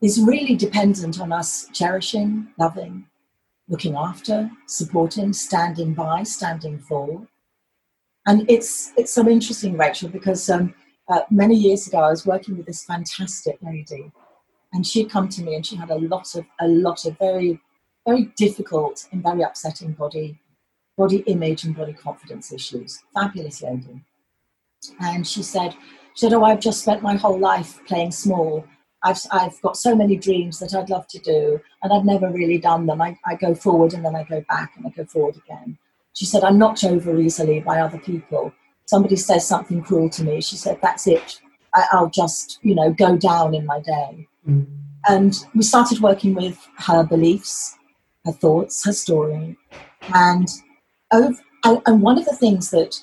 [0.00, 3.06] is really dependent on us cherishing, loving,
[3.68, 7.24] looking after, supporting, standing by, standing for.
[8.26, 10.74] And it's it's so interesting, Rachel, because um,
[11.08, 14.10] uh, many years ago I was working with this fantastic lady,
[14.72, 17.60] and she'd come to me and she had a lot of a lot of very
[18.06, 20.38] very difficult and very upsetting body
[20.96, 23.02] body image and body confidence issues.
[23.14, 24.04] Fabulous lady.
[25.00, 25.74] And she said,
[26.14, 28.64] she said, Oh, I've just spent my whole life playing small.
[29.04, 32.58] I've, I've got so many dreams that I'd love to do, and I've never really
[32.58, 33.00] done them.
[33.00, 35.76] I, I go forward and then I go back and I go forward again.
[36.14, 38.52] She said, I'm knocked over easily by other people.
[38.86, 40.40] Somebody says something cruel to me.
[40.40, 41.40] She said, That's it.
[41.74, 44.28] I, will just, you know, go down in my day.
[44.46, 44.66] Mm.
[45.08, 47.76] And we started working with her beliefs,
[48.26, 49.56] her thoughts, her story.
[50.14, 50.48] And
[51.12, 53.02] over, and one of the things that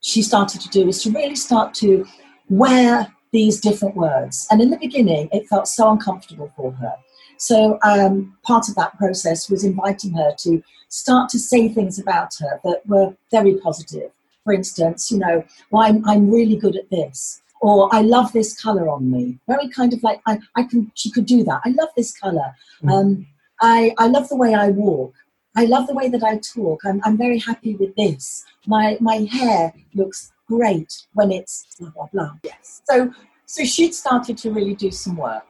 [0.00, 2.06] she started to do is to really start to
[2.48, 4.46] wear these different words.
[4.50, 6.94] And in the beginning, it felt so uncomfortable for her.
[7.36, 12.34] So um, part of that process was inviting her to start to say things about
[12.40, 14.10] her that were very positive.
[14.50, 18.60] For instance, you know, well, I'm, I'm really good at this, or I love this
[18.60, 19.38] color on me.
[19.46, 20.90] Very kind of like I, I can.
[20.96, 21.60] She could do that.
[21.64, 22.52] I love this color.
[22.82, 22.90] Mm.
[22.92, 23.26] Um,
[23.60, 25.14] I, I love the way I walk.
[25.54, 26.80] I love the way that I talk.
[26.84, 28.44] I'm, I'm very happy with this.
[28.66, 32.32] My, my hair looks great when it's blah, blah, blah.
[32.42, 32.82] Yes.
[32.90, 33.12] So,
[33.46, 35.46] so she'd started to really do some work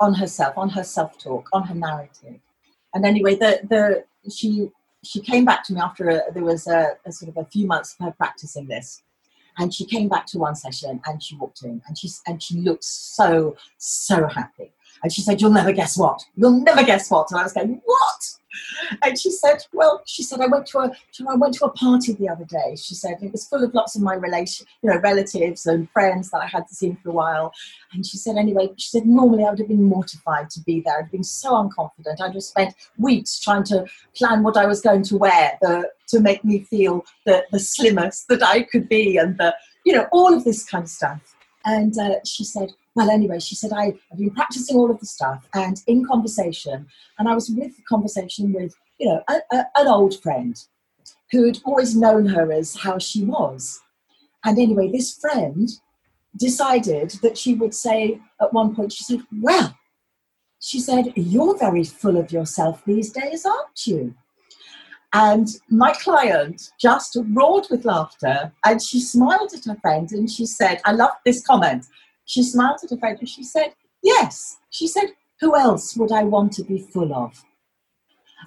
[0.00, 2.40] on herself, on her self talk, on her narrative.
[2.94, 6.92] And anyway, the, the, she, she came back to me after a, there was a,
[7.06, 9.02] a sort of a few months of her practicing this.
[9.58, 12.60] And she came back to one session and she walked in and she and she
[12.60, 14.72] looked so so happy
[15.02, 17.80] and she said you'll never guess what you'll never guess what and i was going
[17.84, 18.40] what
[19.02, 20.92] and she said, "Well, she said I went to a
[21.28, 23.96] I went to a party the other day." She said it was full of lots
[23.96, 27.52] of my relation, you know, relatives and friends that I hadn't seen for a while.
[27.92, 30.98] And she said, anyway, she said normally I would have been mortified to be there.
[30.98, 32.20] I'd been so unconfident.
[32.20, 36.20] I'd just spent weeks trying to plan what I was going to wear the, to
[36.20, 40.34] make me feel the the slimmest that I could be, and the you know all
[40.34, 41.36] of this kind of stuff.
[41.70, 45.06] And uh, she said, well, anyway, she said, I, have been practicing all of the
[45.06, 49.64] stuff and in conversation, and I was with the conversation with, you know, a, a,
[49.76, 50.56] an old friend
[51.30, 53.80] who'd always known her as how she was.
[54.44, 55.68] And anyway, this friend
[56.36, 59.78] decided that she would say at one point, she said, Well,
[60.60, 64.16] she said, You're very full of yourself these days, aren't you?
[65.12, 70.46] And my client just roared with laughter and she smiled at her friend and she
[70.46, 71.86] said, I love this comment.
[72.26, 74.58] She smiled at her friend and she said, Yes.
[74.70, 75.08] She said,
[75.40, 77.44] Who else would I want to be full of?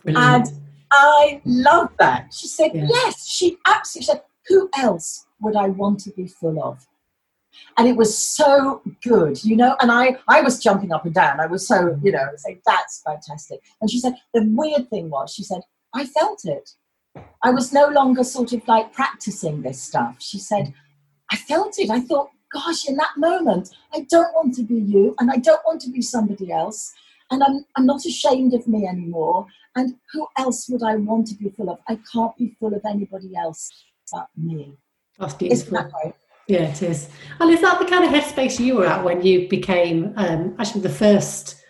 [0.04, 0.48] Brilliant.
[0.48, 0.60] And
[0.92, 2.34] I love that.
[2.34, 2.88] She said, yeah.
[2.88, 3.28] Yes.
[3.28, 6.88] She absolutely said, Who else would I want to be full of?
[7.78, 9.76] And it was so good, you know.
[9.82, 11.40] And I, I was jumping up and down.
[11.40, 13.60] I was so, you know, saying, That's fantastic.
[13.82, 15.62] And she said, The weird thing was, she said,
[15.94, 16.72] I felt it.
[17.44, 20.16] I was no longer sort of like practicing this stuff.
[20.20, 20.74] She said,
[21.32, 21.90] I felt it.
[21.90, 25.62] I thought, gosh, in that moment, I don't want to be you and I don't
[25.66, 26.94] want to be somebody else.
[27.32, 29.48] and I'm, I'm not ashamed of me anymore.
[29.76, 31.80] And who else would I want to be full of?
[31.88, 33.72] I can't be full of anybody else
[34.12, 34.78] but me.
[35.20, 35.78] That's beautiful.
[35.78, 36.16] Right?
[36.48, 37.10] Yeah, it is.
[37.40, 40.82] And is that the kind of headspace you were at when you became um, actually
[40.82, 41.63] the first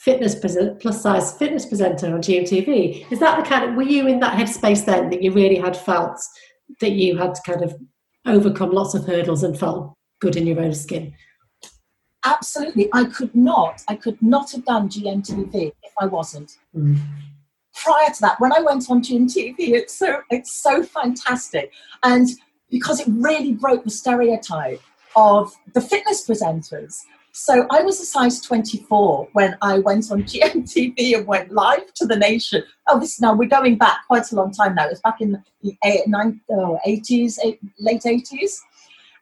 [0.00, 3.12] fitness plus size fitness presenter on GMTV?
[3.12, 5.76] Is that the kind of were you in that headspace then that you really had
[5.76, 6.18] felt
[6.80, 7.74] that you had to kind of
[8.26, 11.12] overcome lots of hurdles and felt good in your own skin?
[12.24, 12.88] Absolutely.
[12.92, 16.58] I could not, I could not have done GMTV if I wasn't.
[16.76, 16.98] Mm.
[17.74, 21.72] Prior to that, when I went on GMTV, it's so it's so fantastic.
[22.02, 22.28] And
[22.70, 24.80] because it really broke the stereotype
[25.16, 27.00] of the fitness presenters.
[27.32, 32.06] So I was a size 24 when I went on GMTV and went live to
[32.06, 32.62] the nation.
[32.88, 34.86] Oh, this now we're going back quite a long time now.
[34.86, 37.38] It was back in the 80s,
[37.78, 38.60] late 80s.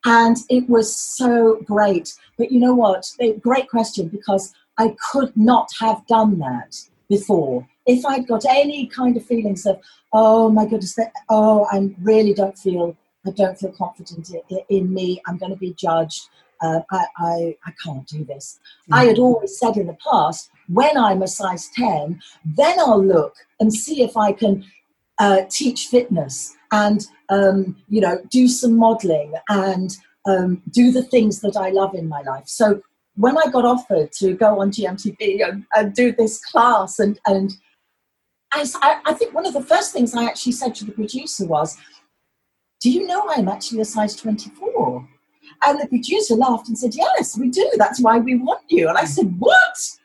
[0.05, 2.14] And it was so great.
[2.37, 3.05] But you know what?
[3.40, 6.77] Great question because I could not have done that
[7.09, 7.66] before.
[7.87, 9.81] If I'd got any kind of feelings of,
[10.12, 15.21] oh my goodness, oh, I really don't feel, I don't feel confident in, in me.
[15.27, 16.29] I'm going to be judged.
[16.61, 18.59] Uh, I, I, I can't do this.
[18.83, 18.94] Mm-hmm.
[18.94, 23.35] I had always said in the past, when I'm a size 10, then I'll look
[23.61, 24.64] and see if I can
[25.18, 31.40] uh, teach fitness and um, you know do some modeling and um, do the things
[31.40, 32.47] that I love in my life.
[32.47, 32.83] So
[33.16, 37.53] when I got offered to go on GMTV and, and do this class, and and
[38.53, 41.77] I, I think one of the first things I actually said to the producer was,
[42.81, 45.08] "Do you know I'm actually a size 24?"
[45.66, 47.70] And the producer laughed and said, "Yes, we do.
[47.76, 49.98] That's why we want you." And I said, "What?"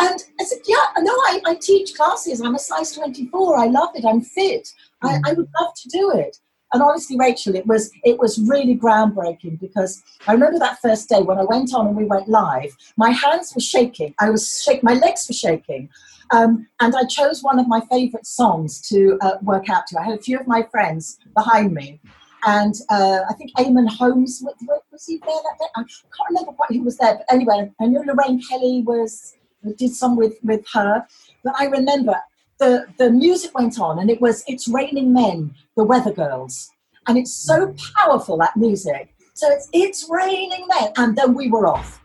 [0.00, 2.40] And I said, Yeah, no, I, I teach classes.
[2.40, 3.58] I'm a size 24.
[3.58, 4.04] I love it.
[4.04, 4.72] I'm fit.
[5.02, 5.20] I, mm.
[5.26, 6.38] I would love to do it.
[6.72, 11.22] And honestly, Rachel, it was it was really groundbreaking because I remember that first day
[11.22, 12.76] when I went on and we went live.
[12.96, 14.14] My hands were shaking.
[14.20, 14.82] I was shake.
[14.82, 15.88] My legs were shaking.
[16.30, 19.98] Um, and I chose one of my favourite songs to uh, work out to.
[19.98, 22.00] I had a few of my friends behind me,
[22.46, 24.54] and uh, I think Eamonn Holmes was,
[24.92, 25.66] was he there that day?
[25.76, 29.34] I can't remember what he was there, but anyway, I knew Lorraine Kelly was
[29.76, 31.06] did some with with her.
[31.44, 32.14] But I remember
[32.58, 36.70] the the music went on, and it was "It's Raining Men," the Weather Girls,
[37.06, 39.14] and it's so powerful that music.
[39.34, 42.00] So it's "It's Raining Men," and then we were off,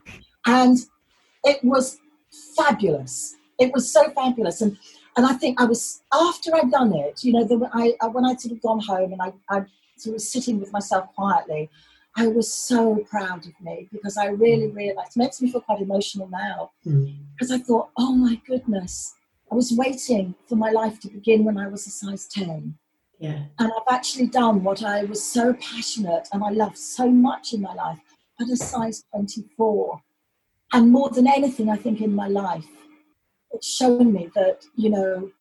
[0.46, 0.78] and
[1.44, 2.00] it was
[2.56, 3.36] fabulous.
[3.60, 4.78] It was so fabulous, and
[5.16, 7.24] and I think I was after I'd done it.
[7.24, 9.66] You know, the, I, I when I'd sort of gone home and I I
[9.98, 11.70] sort of sitting with myself quietly.
[12.16, 14.76] I was so proud of me because I really mm.
[14.76, 17.16] realized, it makes me feel quite emotional now, mm.
[17.34, 19.16] because I thought, oh my goodness,
[19.52, 22.76] I was waiting for my life to begin when I was a size 10.
[23.20, 23.44] Yeah.
[23.60, 27.62] And I've actually done what I was so passionate and I loved so much in
[27.62, 28.00] my life
[28.40, 30.02] at a size 24.
[30.74, 32.68] And more than anything, I think in my life,
[33.52, 35.32] it's shown me that, you know,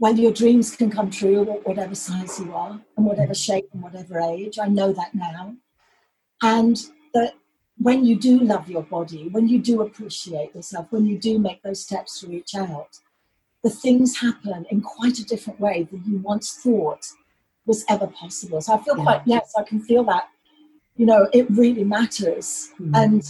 [0.00, 4.18] when your dreams can come true, whatever size you are, and whatever shape and whatever
[4.18, 4.58] age.
[4.58, 5.54] I know that now.
[6.42, 6.78] And
[7.12, 7.34] that
[7.76, 11.62] when you do love your body, when you do appreciate yourself, when you do make
[11.62, 12.98] those steps to reach out,
[13.62, 17.06] the things happen in quite a different way than you once thought
[17.66, 18.62] was ever possible.
[18.62, 19.04] So I feel yeah.
[19.04, 20.30] quite, yes, I can feel that,
[20.96, 22.70] you know, it really matters.
[22.80, 22.94] Mm-hmm.
[22.94, 23.22] And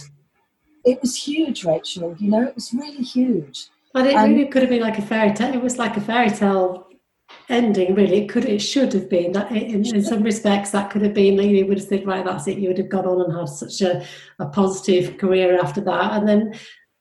[0.85, 3.67] it was huge, Rachel, you know, it was really huge.
[3.93, 5.53] But it really could have been like a fairy tale.
[5.53, 6.87] It was like a fairy tale
[7.49, 8.23] ending, really.
[8.23, 9.51] It could, it should have been that.
[9.51, 11.37] In, in some respects, that could have been.
[11.37, 12.57] Like, you would have said, right, that's it.
[12.57, 14.05] You would have gone on and had such a,
[14.39, 16.53] a positive career after that, and then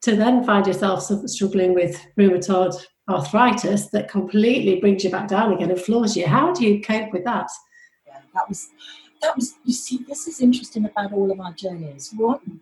[0.02, 2.74] to then find yourself struggling with rheumatoid
[3.08, 6.26] arthritis that completely brings you back down again and floors you.
[6.26, 7.48] How do you cope with that?
[8.06, 8.68] Yeah, that was
[9.22, 12.14] that was you see this is interesting about all of our journeys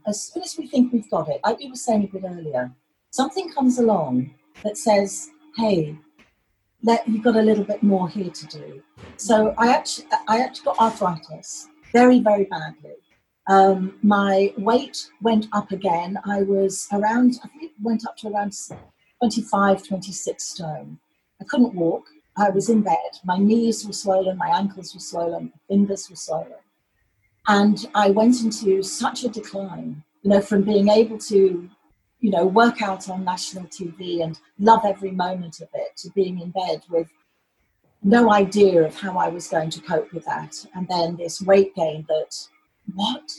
[0.07, 2.73] as soon as we think we've got it like you were saying a bit earlier
[3.11, 5.97] something comes along that says, hey,
[7.07, 8.83] you've got a little bit more here to do.
[9.16, 12.94] So I actually, I actually got arthritis very, very badly.
[13.49, 16.18] Um, my weight went up again.
[16.27, 18.55] I was around, I think it went up to around
[19.21, 20.99] 25, 26 stone.
[21.41, 22.05] I couldn't walk.
[22.37, 23.18] I was in bed.
[23.24, 26.53] My knees were swollen, my ankles were swollen, my fingers were swollen.
[27.49, 31.68] And I went into such a decline, you know, from being able to
[32.21, 36.41] you know, work out on national TV and love every moment of it to being
[36.41, 37.09] in bed with
[38.03, 40.55] no idea of how I was going to cope with that.
[40.75, 42.49] And then this weight gain that,
[42.95, 43.31] what?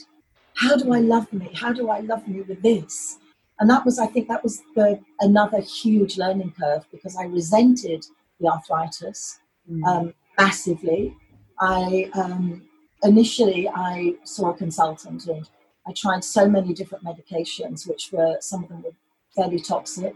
[0.54, 1.50] How do I love me?
[1.54, 3.18] How do I love me with this?
[3.58, 8.04] And that was, I think, that was the another huge learning curve because I resented
[8.40, 9.84] the arthritis mm.
[9.86, 11.16] um, massively.
[11.60, 12.62] I um,
[13.02, 15.48] initially I saw a consultant and
[15.90, 18.94] I tried so many different medications, which were some of them were
[19.34, 20.14] fairly toxic.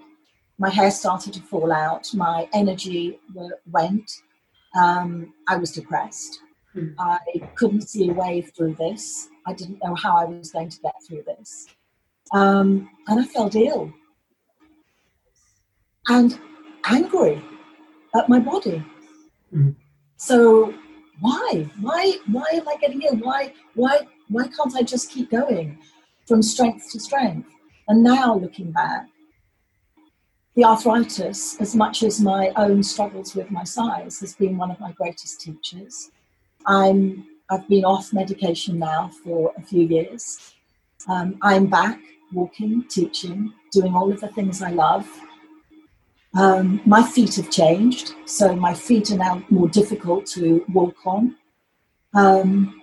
[0.56, 2.14] My hair started to fall out.
[2.14, 3.18] My energy
[3.66, 4.08] went.
[4.80, 6.38] Um, I was depressed.
[6.74, 6.90] Hmm.
[7.00, 7.18] I
[7.56, 9.28] couldn't see a way through this.
[9.46, 11.66] I didn't know how I was going to get through this.
[12.32, 13.92] Um, and I felt ill
[16.08, 16.38] and
[16.86, 17.42] angry
[18.14, 18.84] at my body.
[19.52, 19.74] Mm.
[20.18, 20.72] So
[21.18, 21.68] why?
[21.80, 22.18] Why?
[22.30, 23.16] Why am I getting ill?
[23.16, 23.52] Why?
[23.74, 24.06] Why?
[24.28, 25.78] Why can't I just keep going
[26.26, 27.48] from strength to strength?
[27.88, 29.08] And now looking back,
[30.54, 34.80] the arthritis, as much as my own struggles with my size, has been one of
[34.80, 36.10] my greatest teachers.
[36.66, 40.54] I'm I've been off medication now for a few years.
[41.08, 42.00] Um, I'm back
[42.32, 45.06] walking, teaching, doing all of the things I love.
[46.34, 51.36] Um, my feet have changed, so my feet are now more difficult to walk on.
[52.14, 52.80] Um,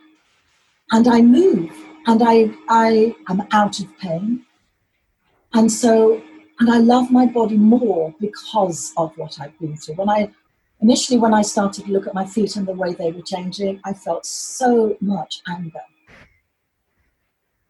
[0.92, 1.72] and I move,
[2.06, 4.46] and I, I am out of pain.
[5.54, 6.22] And so,
[6.60, 9.96] and I love my body more because of what I've been through.
[9.96, 10.32] When I
[10.82, 13.80] initially, when I started to look at my feet and the way they were changing,
[13.86, 15.82] I felt so much anger.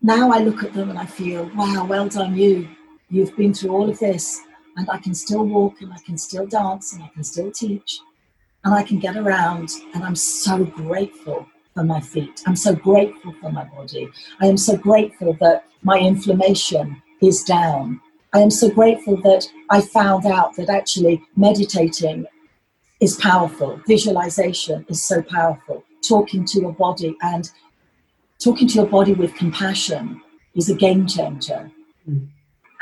[0.01, 2.67] Now I look at them and I feel, wow, well done, you.
[3.09, 4.39] You've been through all of this,
[4.77, 7.99] and I can still walk, and I can still dance, and I can still teach,
[8.63, 12.41] and I can get around, and I'm so grateful for my feet.
[12.45, 14.09] I'm so grateful for my body.
[14.41, 18.01] I am so grateful that my inflammation is down.
[18.33, 22.25] I am so grateful that I found out that actually meditating
[22.99, 23.81] is powerful.
[23.87, 25.83] Visualization is so powerful.
[26.07, 27.49] Talking to your body and
[28.39, 30.21] talking to your body with compassion
[30.55, 31.71] is a game changer.
[32.09, 32.27] Mm.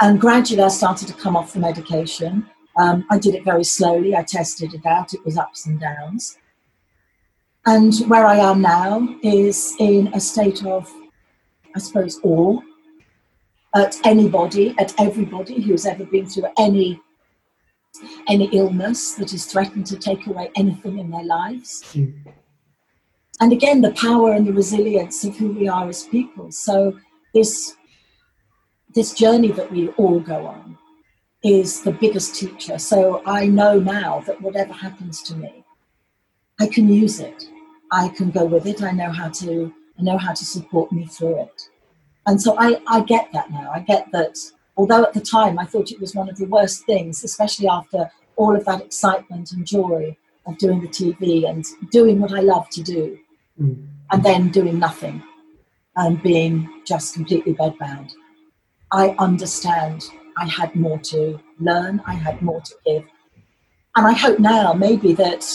[0.01, 2.47] And gradually, I started to come off the medication.
[2.77, 4.15] Um, I did it very slowly.
[4.15, 5.13] I tested it out.
[5.13, 6.37] It was ups and downs.
[7.69, 10.91] And where I am now is in a state of,
[11.75, 12.59] I suppose, awe
[13.75, 16.99] at anybody, at everybody who's ever been through any
[18.27, 21.83] any illness that has threatened to take away anything in their lives.
[21.93, 22.33] Mm.
[23.39, 26.51] And again, the power and the resilience of who we are as people.
[26.51, 26.97] So
[27.35, 27.75] this
[28.95, 30.75] this journey that we all go on
[31.43, 32.79] is the biggest teacher.
[32.79, 35.63] So I know now that whatever happens to me,
[36.59, 37.47] I can use it.
[37.91, 38.81] I can go with it.
[38.83, 41.69] I know how to I know how to support me through it.
[42.25, 43.71] And so I, I get that now.
[43.73, 44.37] I get that
[44.77, 48.09] although at the time I thought it was one of the worst things, especially after
[48.35, 50.15] all of that excitement and joy
[50.45, 53.19] of doing the TV and doing what I love to do,
[53.61, 53.85] mm.
[54.11, 55.21] and then doing nothing
[55.95, 58.13] and being just completely bedbound.
[58.91, 63.03] I understand I had more to learn, I had more to give.
[63.95, 65.45] And I hope now maybe that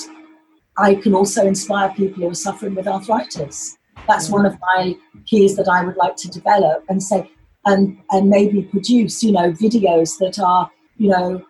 [0.76, 3.76] I can also inspire people who are suffering with arthritis.
[4.08, 7.30] That's one of my keys that I would like to develop and say,
[7.64, 11.44] and and maybe produce you know videos that are you know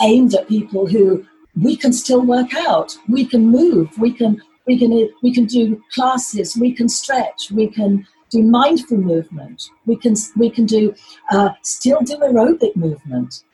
[0.00, 1.24] aimed at people who
[1.60, 2.96] we can still work out.
[3.08, 3.96] We can move.
[3.98, 6.56] We can we can we can do classes.
[6.56, 7.50] We can stretch.
[7.50, 9.62] We can do mindful movement.
[9.86, 10.94] We can we can do
[11.30, 13.44] uh, still do aerobic movement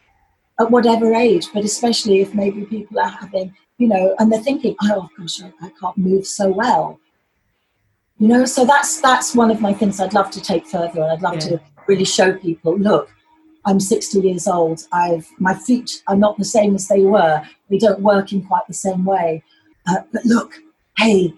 [0.58, 4.74] at whatever age but especially if maybe people are having you know and they're thinking
[4.82, 6.98] oh gosh I, I can't move so well.
[8.18, 11.12] You know so that's that's one of my things i'd love to take further and
[11.12, 11.40] i'd love yeah.
[11.40, 13.10] to really show people look
[13.66, 14.86] i'm 60 years old.
[14.92, 17.42] I've my feet are not the same as they were.
[17.68, 19.42] They don't work in quite the same way.
[19.86, 20.54] Uh, but look
[20.96, 21.34] hey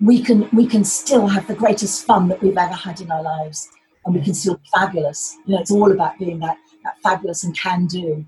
[0.00, 3.22] we can we can still have the greatest fun that we've ever had in our
[3.22, 3.68] lives
[4.04, 5.36] and we can still be fabulous.
[5.46, 8.26] You know it's all about being that that fabulous and can do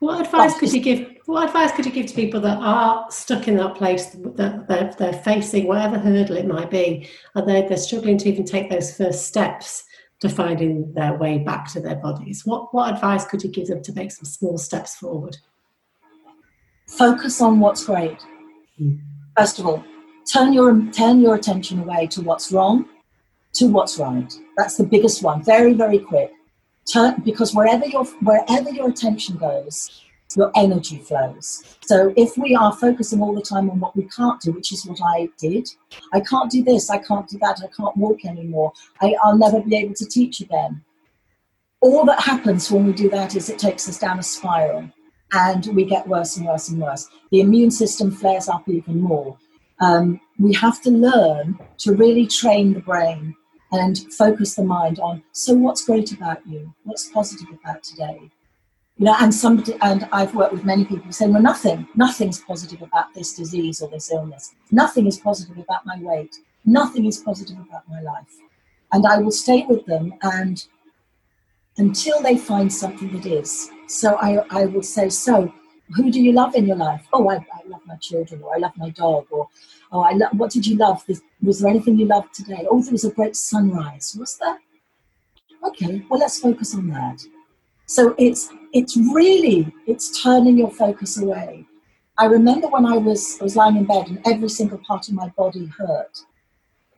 [0.00, 1.19] what advice could you give?
[1.30, 4.92] What advice could you give to people that are stuck in that place that they're,
[4.98, 8.96] they're facing, whatever hurdle it might be, and they're, they're struggling to even take those
[8.96, 9.84] first steps
[10.22, 12.44] to finding their way back to their bodies?
[12.44, 15.36] What, what advice could you give them to make some small steps forward?
[16.88, 18.18] Focus on what's great.
[18.82, 18.98] Mm.
[19.38, 19.84] First of all,
[20.32, 22.88] turn your, turn your attention away to what's wrong,
[23.52, 24.34] to what's right.
[24.56, 25.44] That's the biggest one.
[25.44, 26.32] Very, very quick.
[26.92, 30.02] Turn, because wherever your, wherever your attention goes,
[30.36, 31.64] your energy flows.
[31.82, 34.86] So if we are focusing all the time on what we can't do, which is
[34.86, 35.68] what I did,
[36.12, 39.60] I can't do this, I can't do that, I can't walk anymore, I, I'll never
[39.60, 40.82] be able to teach again.
[41.80, 44.88] All that happens when we do that is it takes us down a spiral
[45.32, 47.08] and we get worse and worse and worse.
[47.30, 49.38] The immune system flares up even more.
[49.80, 53.34] Um, we have to learn to really train the brain
[53.72, 58.30] and focus the mind on so what's great about you what's positive about today
[59.00, 62.82] you know, and somebody, and I've worked with many people saying, well, nothing, nothing's positive
[62.82, 64.54] about this disease or this illness.
[64.70, 66.36] Nothing is positive about my weight.
[66.66, 68.28] Nothing is positive about my life.
[68.92, 70.62] And I will stay with them and
[71.78, 73.70] until they find something that is.
[73.86, 75.50] So I, I would say, so
[75.96, 77.06] who do you love in your life?
[77.14, 79.48] Oh, I, I love my children, or I love my dog, or
[79.92, 80.32] oh, I love.
[80.34, 81.02] What did you love?
[81.42, 82.66] Was there anything you loved today?
[82.70, 84.14] Oh, there was a great sunrise.
[84.20, 84.58] Was there?
[85.64, 87.22] Okay, well, let's focus on that.
[87.86, 91.66] So it's it's really it's turning your focus away.
[92.18, 95.14] I remember when I was I was lying in bed and every single part of
[95.14, 96.20] my body hurt,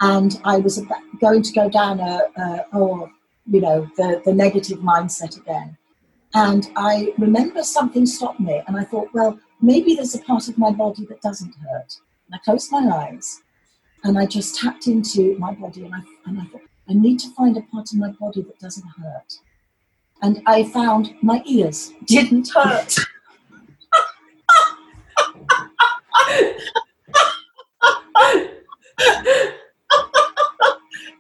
[0.01, 0.83] and I was
[1.21, 3.11] going to go down a, a oh
[3.47, 5.77] you know the the negative mindset again,
[6.35, 10.59] and I remember something stopped me, and I thought, well, maybe there's a part of
[10.59, 11.97] my body that doesn't hurt.
[12.27, 13.43] And I closed my eyes,
[14.05, 17.31] and I just tapped into my body, and I and I thought, I need to
[17.35, 19.35] find a part of my body that doesn't hurt.
[20.23, 22.97] And I found my ears didn't hurt.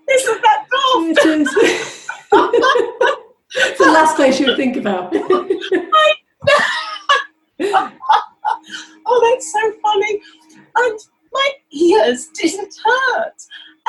[0.08, 1.10] Isn't that cool?
[1.10, 1.48] It is.
[3.54, 5.12] it's the last place you would think about.
[9.04, 10.20] oh, that's so funny.
[10.76, 10.98] And
[11.32, 13.34] my ears didn't hurt.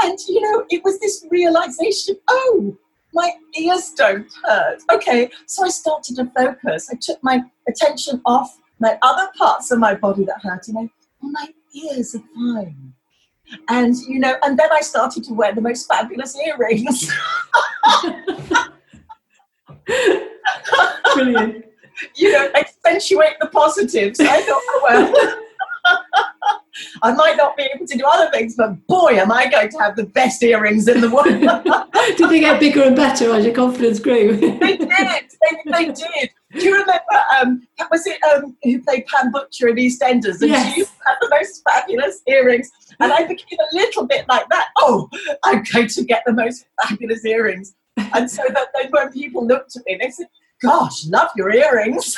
[0.01, 2.75] And, you know, it was this realization oh,
[3.13, 4.79] my ears don't hurt.
[4.91, 6.89] Okay, so I started to focus.
[6.91, 10.89] I took my attention off my other parts of my body that hurt, and I,
[11.21, 12.93] my ears are fine.
[13.69, 17.11] And, you know, and then I started to wear the most fabulous earrings.
[21.13, 21.65] Brilliant.
[22.15, 24.19] you know, accentuate the positives.
[24.19, 25.39] I thought, oh, well.
[27.01, 29.77] I might not be able to do other things, but boy, am I going to
[29.77, 31.25] have the best earrings in the world.
[32.17, 34.35] did they get bigger and better as your confidence grew?
[34.37, 34.87] they did.
[34.87, 36.29] They, they, did.
[36.51, 37.01] Do you remember,
[37.39, 40.41] um, was it um, who played Pam Butcher in EastEnders?
[40.41, 40.73] And yes.
[40.73, 42.71] she used to have the most fabulous earrings.
[42.99, 44.69] And I became a little bit like that.
[44.77, 45.09] Oh,
[45.43, 47.75] I'm going to get the most fabulous earrings.
[47.97, 50.27] And so that then when people looked at me, they said,
[50.61, 52.15] gosh, love your earrings.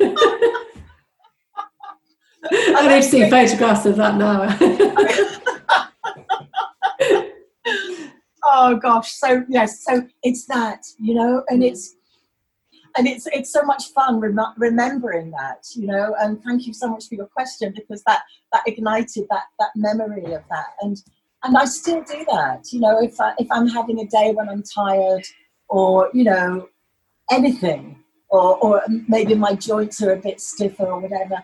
[2.50, 4.56] I need to see photographs of that now.
[8.44, 11.70] oh gosh, so yes, so it's that, you know, and mm.
[11.70, 11.96] it's
[12.96, 16.14] and it's it's so much fun rem- remembering that, you know.
[16.20, 18.22] And thank you so much for your question because that
[18.52, 21.02] that ignited that that memory of that, and
[21.42, 23.02] and I still do that, you know.
[23.02, 25.24] If I, if I'm having a day when I'm tired,
[25.68, 26.68] or you know,
[27.30, 31.42] anything, or or maybe my joints are a bit stiffer or whatever,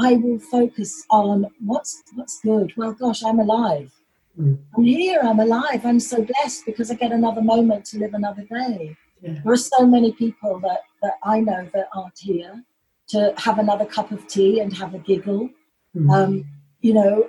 [0.00, 2.72] I will focus on what's what's good.
[2.76, 3.92] Well, gosh, I'm alive.
[4.38, 4.58] Mm.
[4.74, 5.20] I'm here.
[5.22, 5.84] I'm alive.
[5.84, 8.96] I'm so blessed because I get another moment to live another day.
[9.20, 9.40] Yeah.
[9.44, 12.64] There are so many people that that I know that aren't here
[13.08, 15.50] to have another cup of tea and have a giggle.
[15.94, 16.10] Mm.
[16.14, 16.44] Um,
[16.80, 17.28] you know,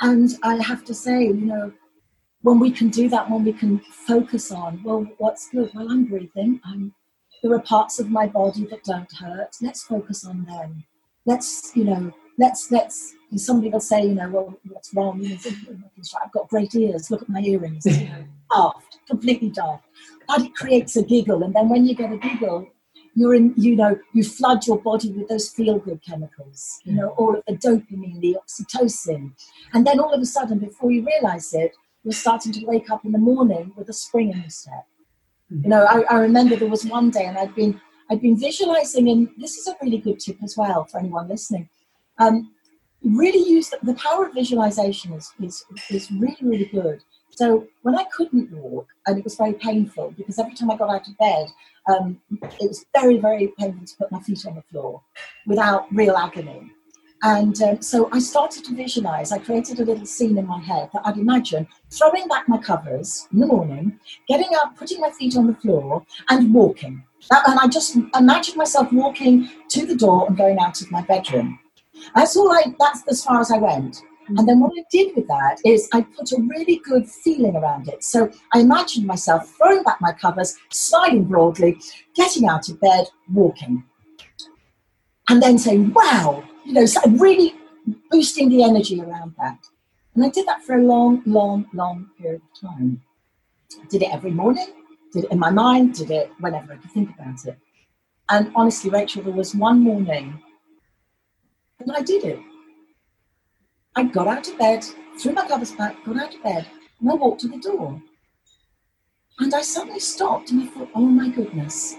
[0.00, 1.72] and I have to say, you know,
[2.42, 5.70] when we can do that, when we can focus on, well, what's good?
[5.74, 6.60] Well, I'm breathing.
[6.64, 6.94] I'm,
[7.42, 9.56] there are parts of my body that don't hurt.
[9.60, 10.84] Let's focus on them
[11.26, 15.20] let's you know let's let's somebody will say you know well what's wrong?
[15.24, 17.10] I've got great ears.
[17.10, 17.84] Look at my earrings.
[17.84, 19.84] You know, daft completely daft.
[20.28, 22.68] But it creates a giggle and then when you get a giggle
[23.14, 27.08] you're in you know you flood your body with those feel good chemicals you know
[27.10, 29.32] all of the dopamine the oxytocin.
[29.72, 31.72] And then all of a sudden before you realize it
[32.04, 34.86] you're starting to wake up in the morning with a spring in your step.
[35.48, 35.62] Hmm.
[35.62, 39.08] you know I, I remember there was one day and i'd been I've been visualizing,
[39.08, 41.68] and this is a really good tip as well for anyone listening.
[42.18, 42.52] Um,
[43.02, 47.02] really use the, the, power of visualization is, is, is really, really good.
[47.30, 50.88] So when I couldn't walk, and it was very painful because every time I got
[50.88, 51.48] out of bed,
[51.86, 52.18] um,
[52.60, 55.02] it was very, very painful to put my feet on the floor
[55.46, 56.72] without real agony.
[57.22, 59.32] And um, so I started to visualize.
[59.32, 63.26] I created a little scene in my head that I'd imagine throwing back my covers
[63.32, 63.98] in the morning,
[64.28, 67.02] getting up, putting my feet on the floor, and walking.
[67.30, 71.58] And I just imagined myself walking to the door and going out of my bedroom.
[72.14, 74.02] That's all I, that's as far as I went.
[74.28, 77.88] And then what I did with that is I put a really good feeling around
[77.88, 78.02] it.
[78.02, 81.78] So I imagined myself throwing back my covers, smiling broadly,
[82.14, 83.84] getting out of bed, walking.
[85.28, 87.54] And then saying, wow, you know, so really
[88.10, 89.58] boosting the energy around that.
[90.14, 93.02] And I did that for a long, long, long period of time.
[93.80, 94.68] I did it every morning,
[95.12, 97.58] did it in my mind, did it whenever I could think about it.
[98.28, 100.42] And honestly, Rachel, there was one morning
[101.80, 102.40] and I did it.
[103.94, 104.84] I got out of bed,
[105.18, 106.66] threw my covers back, got out of bed,
[107.00, 108.00] and I walked to the door.
[109.38, 111.96] And I suddenly stopped and I thought, oh my goodness,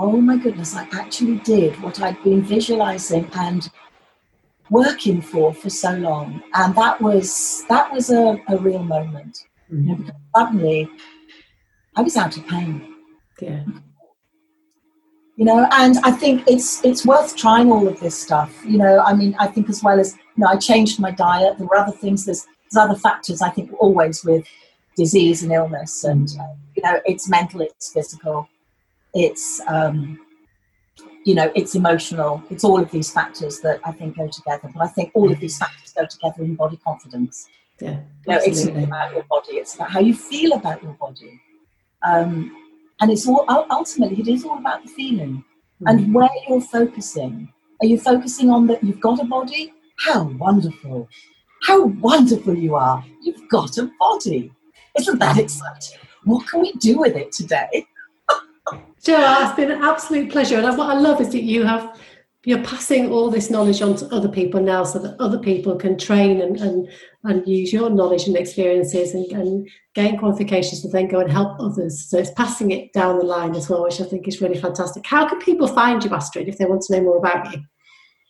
[0.00, 3.70] oh my goodness, I actually did what I'd been visualizing and
[4.70, 6.42] working for for so long.
[6.54, 9.44] And that was that was a, a real moment.
[9.70, 9.88] Mm-hmm.
[9.88, 10.88] You know, suddenly
[11.96, 12.94] I was out of pain.
[13.40, 13.64] Yeah.
[15.36, 18.54] You know, and I think it's it's worth trying all of this stuff.
[18.64, 21.58] You know, I mean, I think as well as you know, I changed my diet.
[21.58, 22.24] There were other things.
[22.24, 23.42] There's there's other factors.
[23.42, 24.46] I think always with
[24.96, 28.48] disease and illness, and uh, you know, it's mental, it's physical,
[29.14, 30.18] it's um,
[31.24, 32.42] you know, it's emotional.
[32.50, 34.70] It's all of these factors that I think go together.
[34.74, 37.46] But I think all of these factors go together in body confidence.
[37.80, 39.52] Yeah, you know, it's about your body.
[39.52, 41.40] It's about how you feel about your body.
[42.02, 42.56] Um,
[43.00, 45.44] and it's all ultimately it is all about the feeling
[45.82, 45.90] mm.
[45.90, 47.52] and where you're focusing.
[47.80, 49.72] Are you focusing on that you've got a body?
[49.98, 51.08] How wonderful!
[51.62, 53.04] How wonderful you are!
[53.22, 54.52] You've got a body.
[54.98, 55.98] Isn't that exciting?
[56.24, 57.86] What can we do with it today?
[59.02, 60.58] Joe, it's been an absolute pleasure.
[60.58, 61.98] And what I love is that you have
[62.44, 65.98] you're passing all this knowledge on to other people now so that other people can
[65.98, 66.88] train and, and,
[67.24, 71.60] and use your knowledge and experiences and, and gain qualifications to then go and help
[71.60, 72.08] others.
[72.08, 75.06] So it's passing it down the line as well, which I think is really fantastic.
[75.06, 77.60] How can people find you, Astrid, if they want to know more about you?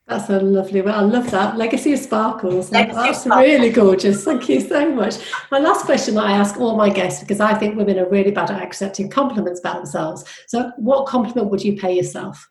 [0.07, 1.55] That's a lovely well, I love that.
[1.55, 2.71] Legacy of Sparkles.
[2.71, 3.47] Legacy That's Sparkles.
[3.47, 4.23] really gorgeous.
[4.23, 5.17] Thank you so much.
[5.51, 8.31] My last question that I ask all my guests, because I think women are really
[8.31, 10.25] bad at accepting compliments about themselves.
[10.47, 12.49] So, what compliment would you pay yourself?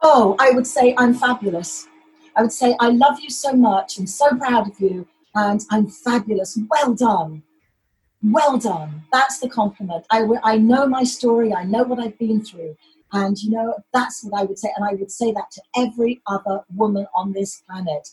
[0.00, 1.88] Oh, I would say I'm fabulous.
[2.36, 3.98] I would say I love you so much.
[3.98, 6.58] I'm so proud of you and I'm fabulous.
[6.68, 7.42] Well done.
[8.22, 9.02] Well done.
[9.12, 10.06] That's the compliment.
[10.10, 12.76] I, I know my story, I know what I've been through.
[13.12, 14.70] And you know, that's what I would say.
[14.76, 18.08] And I would say that to every other woman on this planet.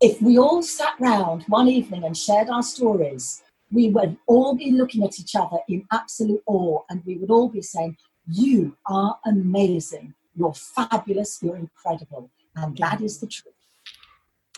[0.00, 4.72] If we all sat round one evening and shared our stories, we would all be
[4.72, 9.18] looking at each other in absolute awe and we would all be saying, You are
[9.24, 10.14] amazing.
[10.34, 11.38] You're fabulous.
[11.42, 12.30] You're incredible.
[12.56, 13.54] And that is the truth.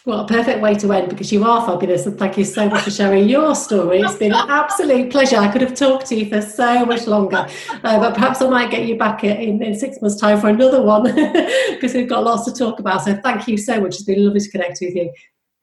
[0.05, 2.83] Well, a perfect way to end because you are fabulous and thank you so much
[2.83, 4.01] for sharing your story.
[4.01, 5.37] It's been an absolute pleasure.
[5.37, 7.47] I could have talked to you for so much longer,
[7.85, 10.83] uh, but perhaps I might get you back in, in six months' time for another
[10.83, 11.05] one
[11.71, 13.05] because we've got lots to talk about.
[13.05, 13.95] So thank you so much.
[13.95, 15.13] It's been lovely to connect with you.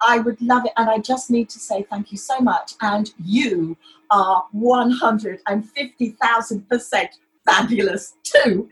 [0.02, 0.72] I would love it.
[0.78, 2.76] And I just need to say thank you so much.
[2.80, 3.76] And you
[4.10, 7.08] are 150,000%
[7.46, 8.70] fabulous too.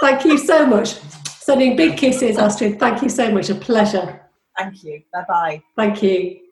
[0.00, 1.00] thank you so much.
[1.40, 2.78] Sending big kisses, Astrid.
[2.78, 3.50] Thank you so much.
[3.50, 4.20] A pleasure.
[4.58, 5.02] Thank you.
[5.12, 5.62] Bye bye.
[5.76, 6.43] Thank you.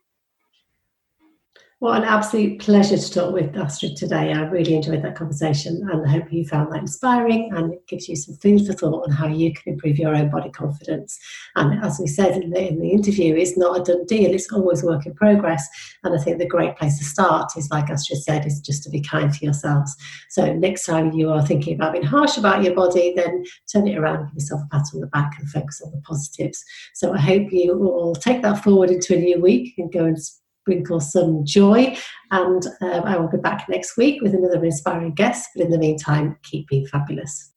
[1.82, 4.32] What an absolute pleasure to talk with Astrid today.
[4.32, 8.08] I really enjoyed that conversation and I hope you found that inspiring and it gives
[8.08, 11.18] you some food for thought on how you can improve your own body confidence.
[11.56, 14.52] And as we said in the, in the interview, it's not a done deal, it's
[14.52, 15.66] always work in progress.
[16.04, 18.88] And I think the great place to start is, like Astrid said, is just to
[18.88, 19.96] be kind to yourselves.
[20.30, 23.98] So next time you are thinking about being harsh about your body, then turn it
[23.98, 26.64] around, give yourself a pat on the back and focus on the positives.
[26.94, 30.16] So I hope you all take that forward into a new week and go and
[30.62, 31.96] sprinkle some joy.
[32.30, 35.50] And um, I will be back next week with another inspiring guest.
[35.54, 37.50] But in the meantime, keep being fabulous.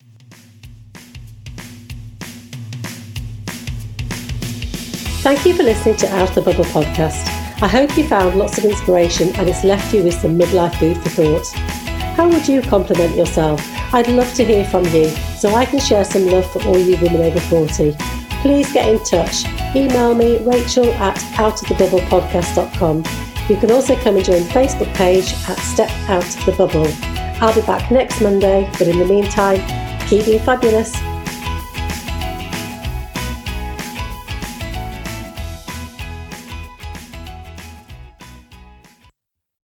[5.21, 7.25] Thank you for listening to Out of the Bubble podcast.
[7.61, 10.97] I hope you found lots of inspiration and it's left you with some midlife food
[10.97, 11.47] for thought.
[12.15, 13.59] How would you compliment yourself?
[13.93, 16.97] I'd love to hear from you so I can share some love for all you
[16.97, 18.14] women over 40
[18.45, 19.43] please get in touch.
[19.75, 23.03] Email me, rachel at outofthebubblepodcast.com.
[23.49, 26.85] You can also come and join the Facebook page at Step Out of the Bubble.
[27.41, 29.57] I'll be back next Monday, but in the meantime,
[30.07, 30.95] keep being fabulous.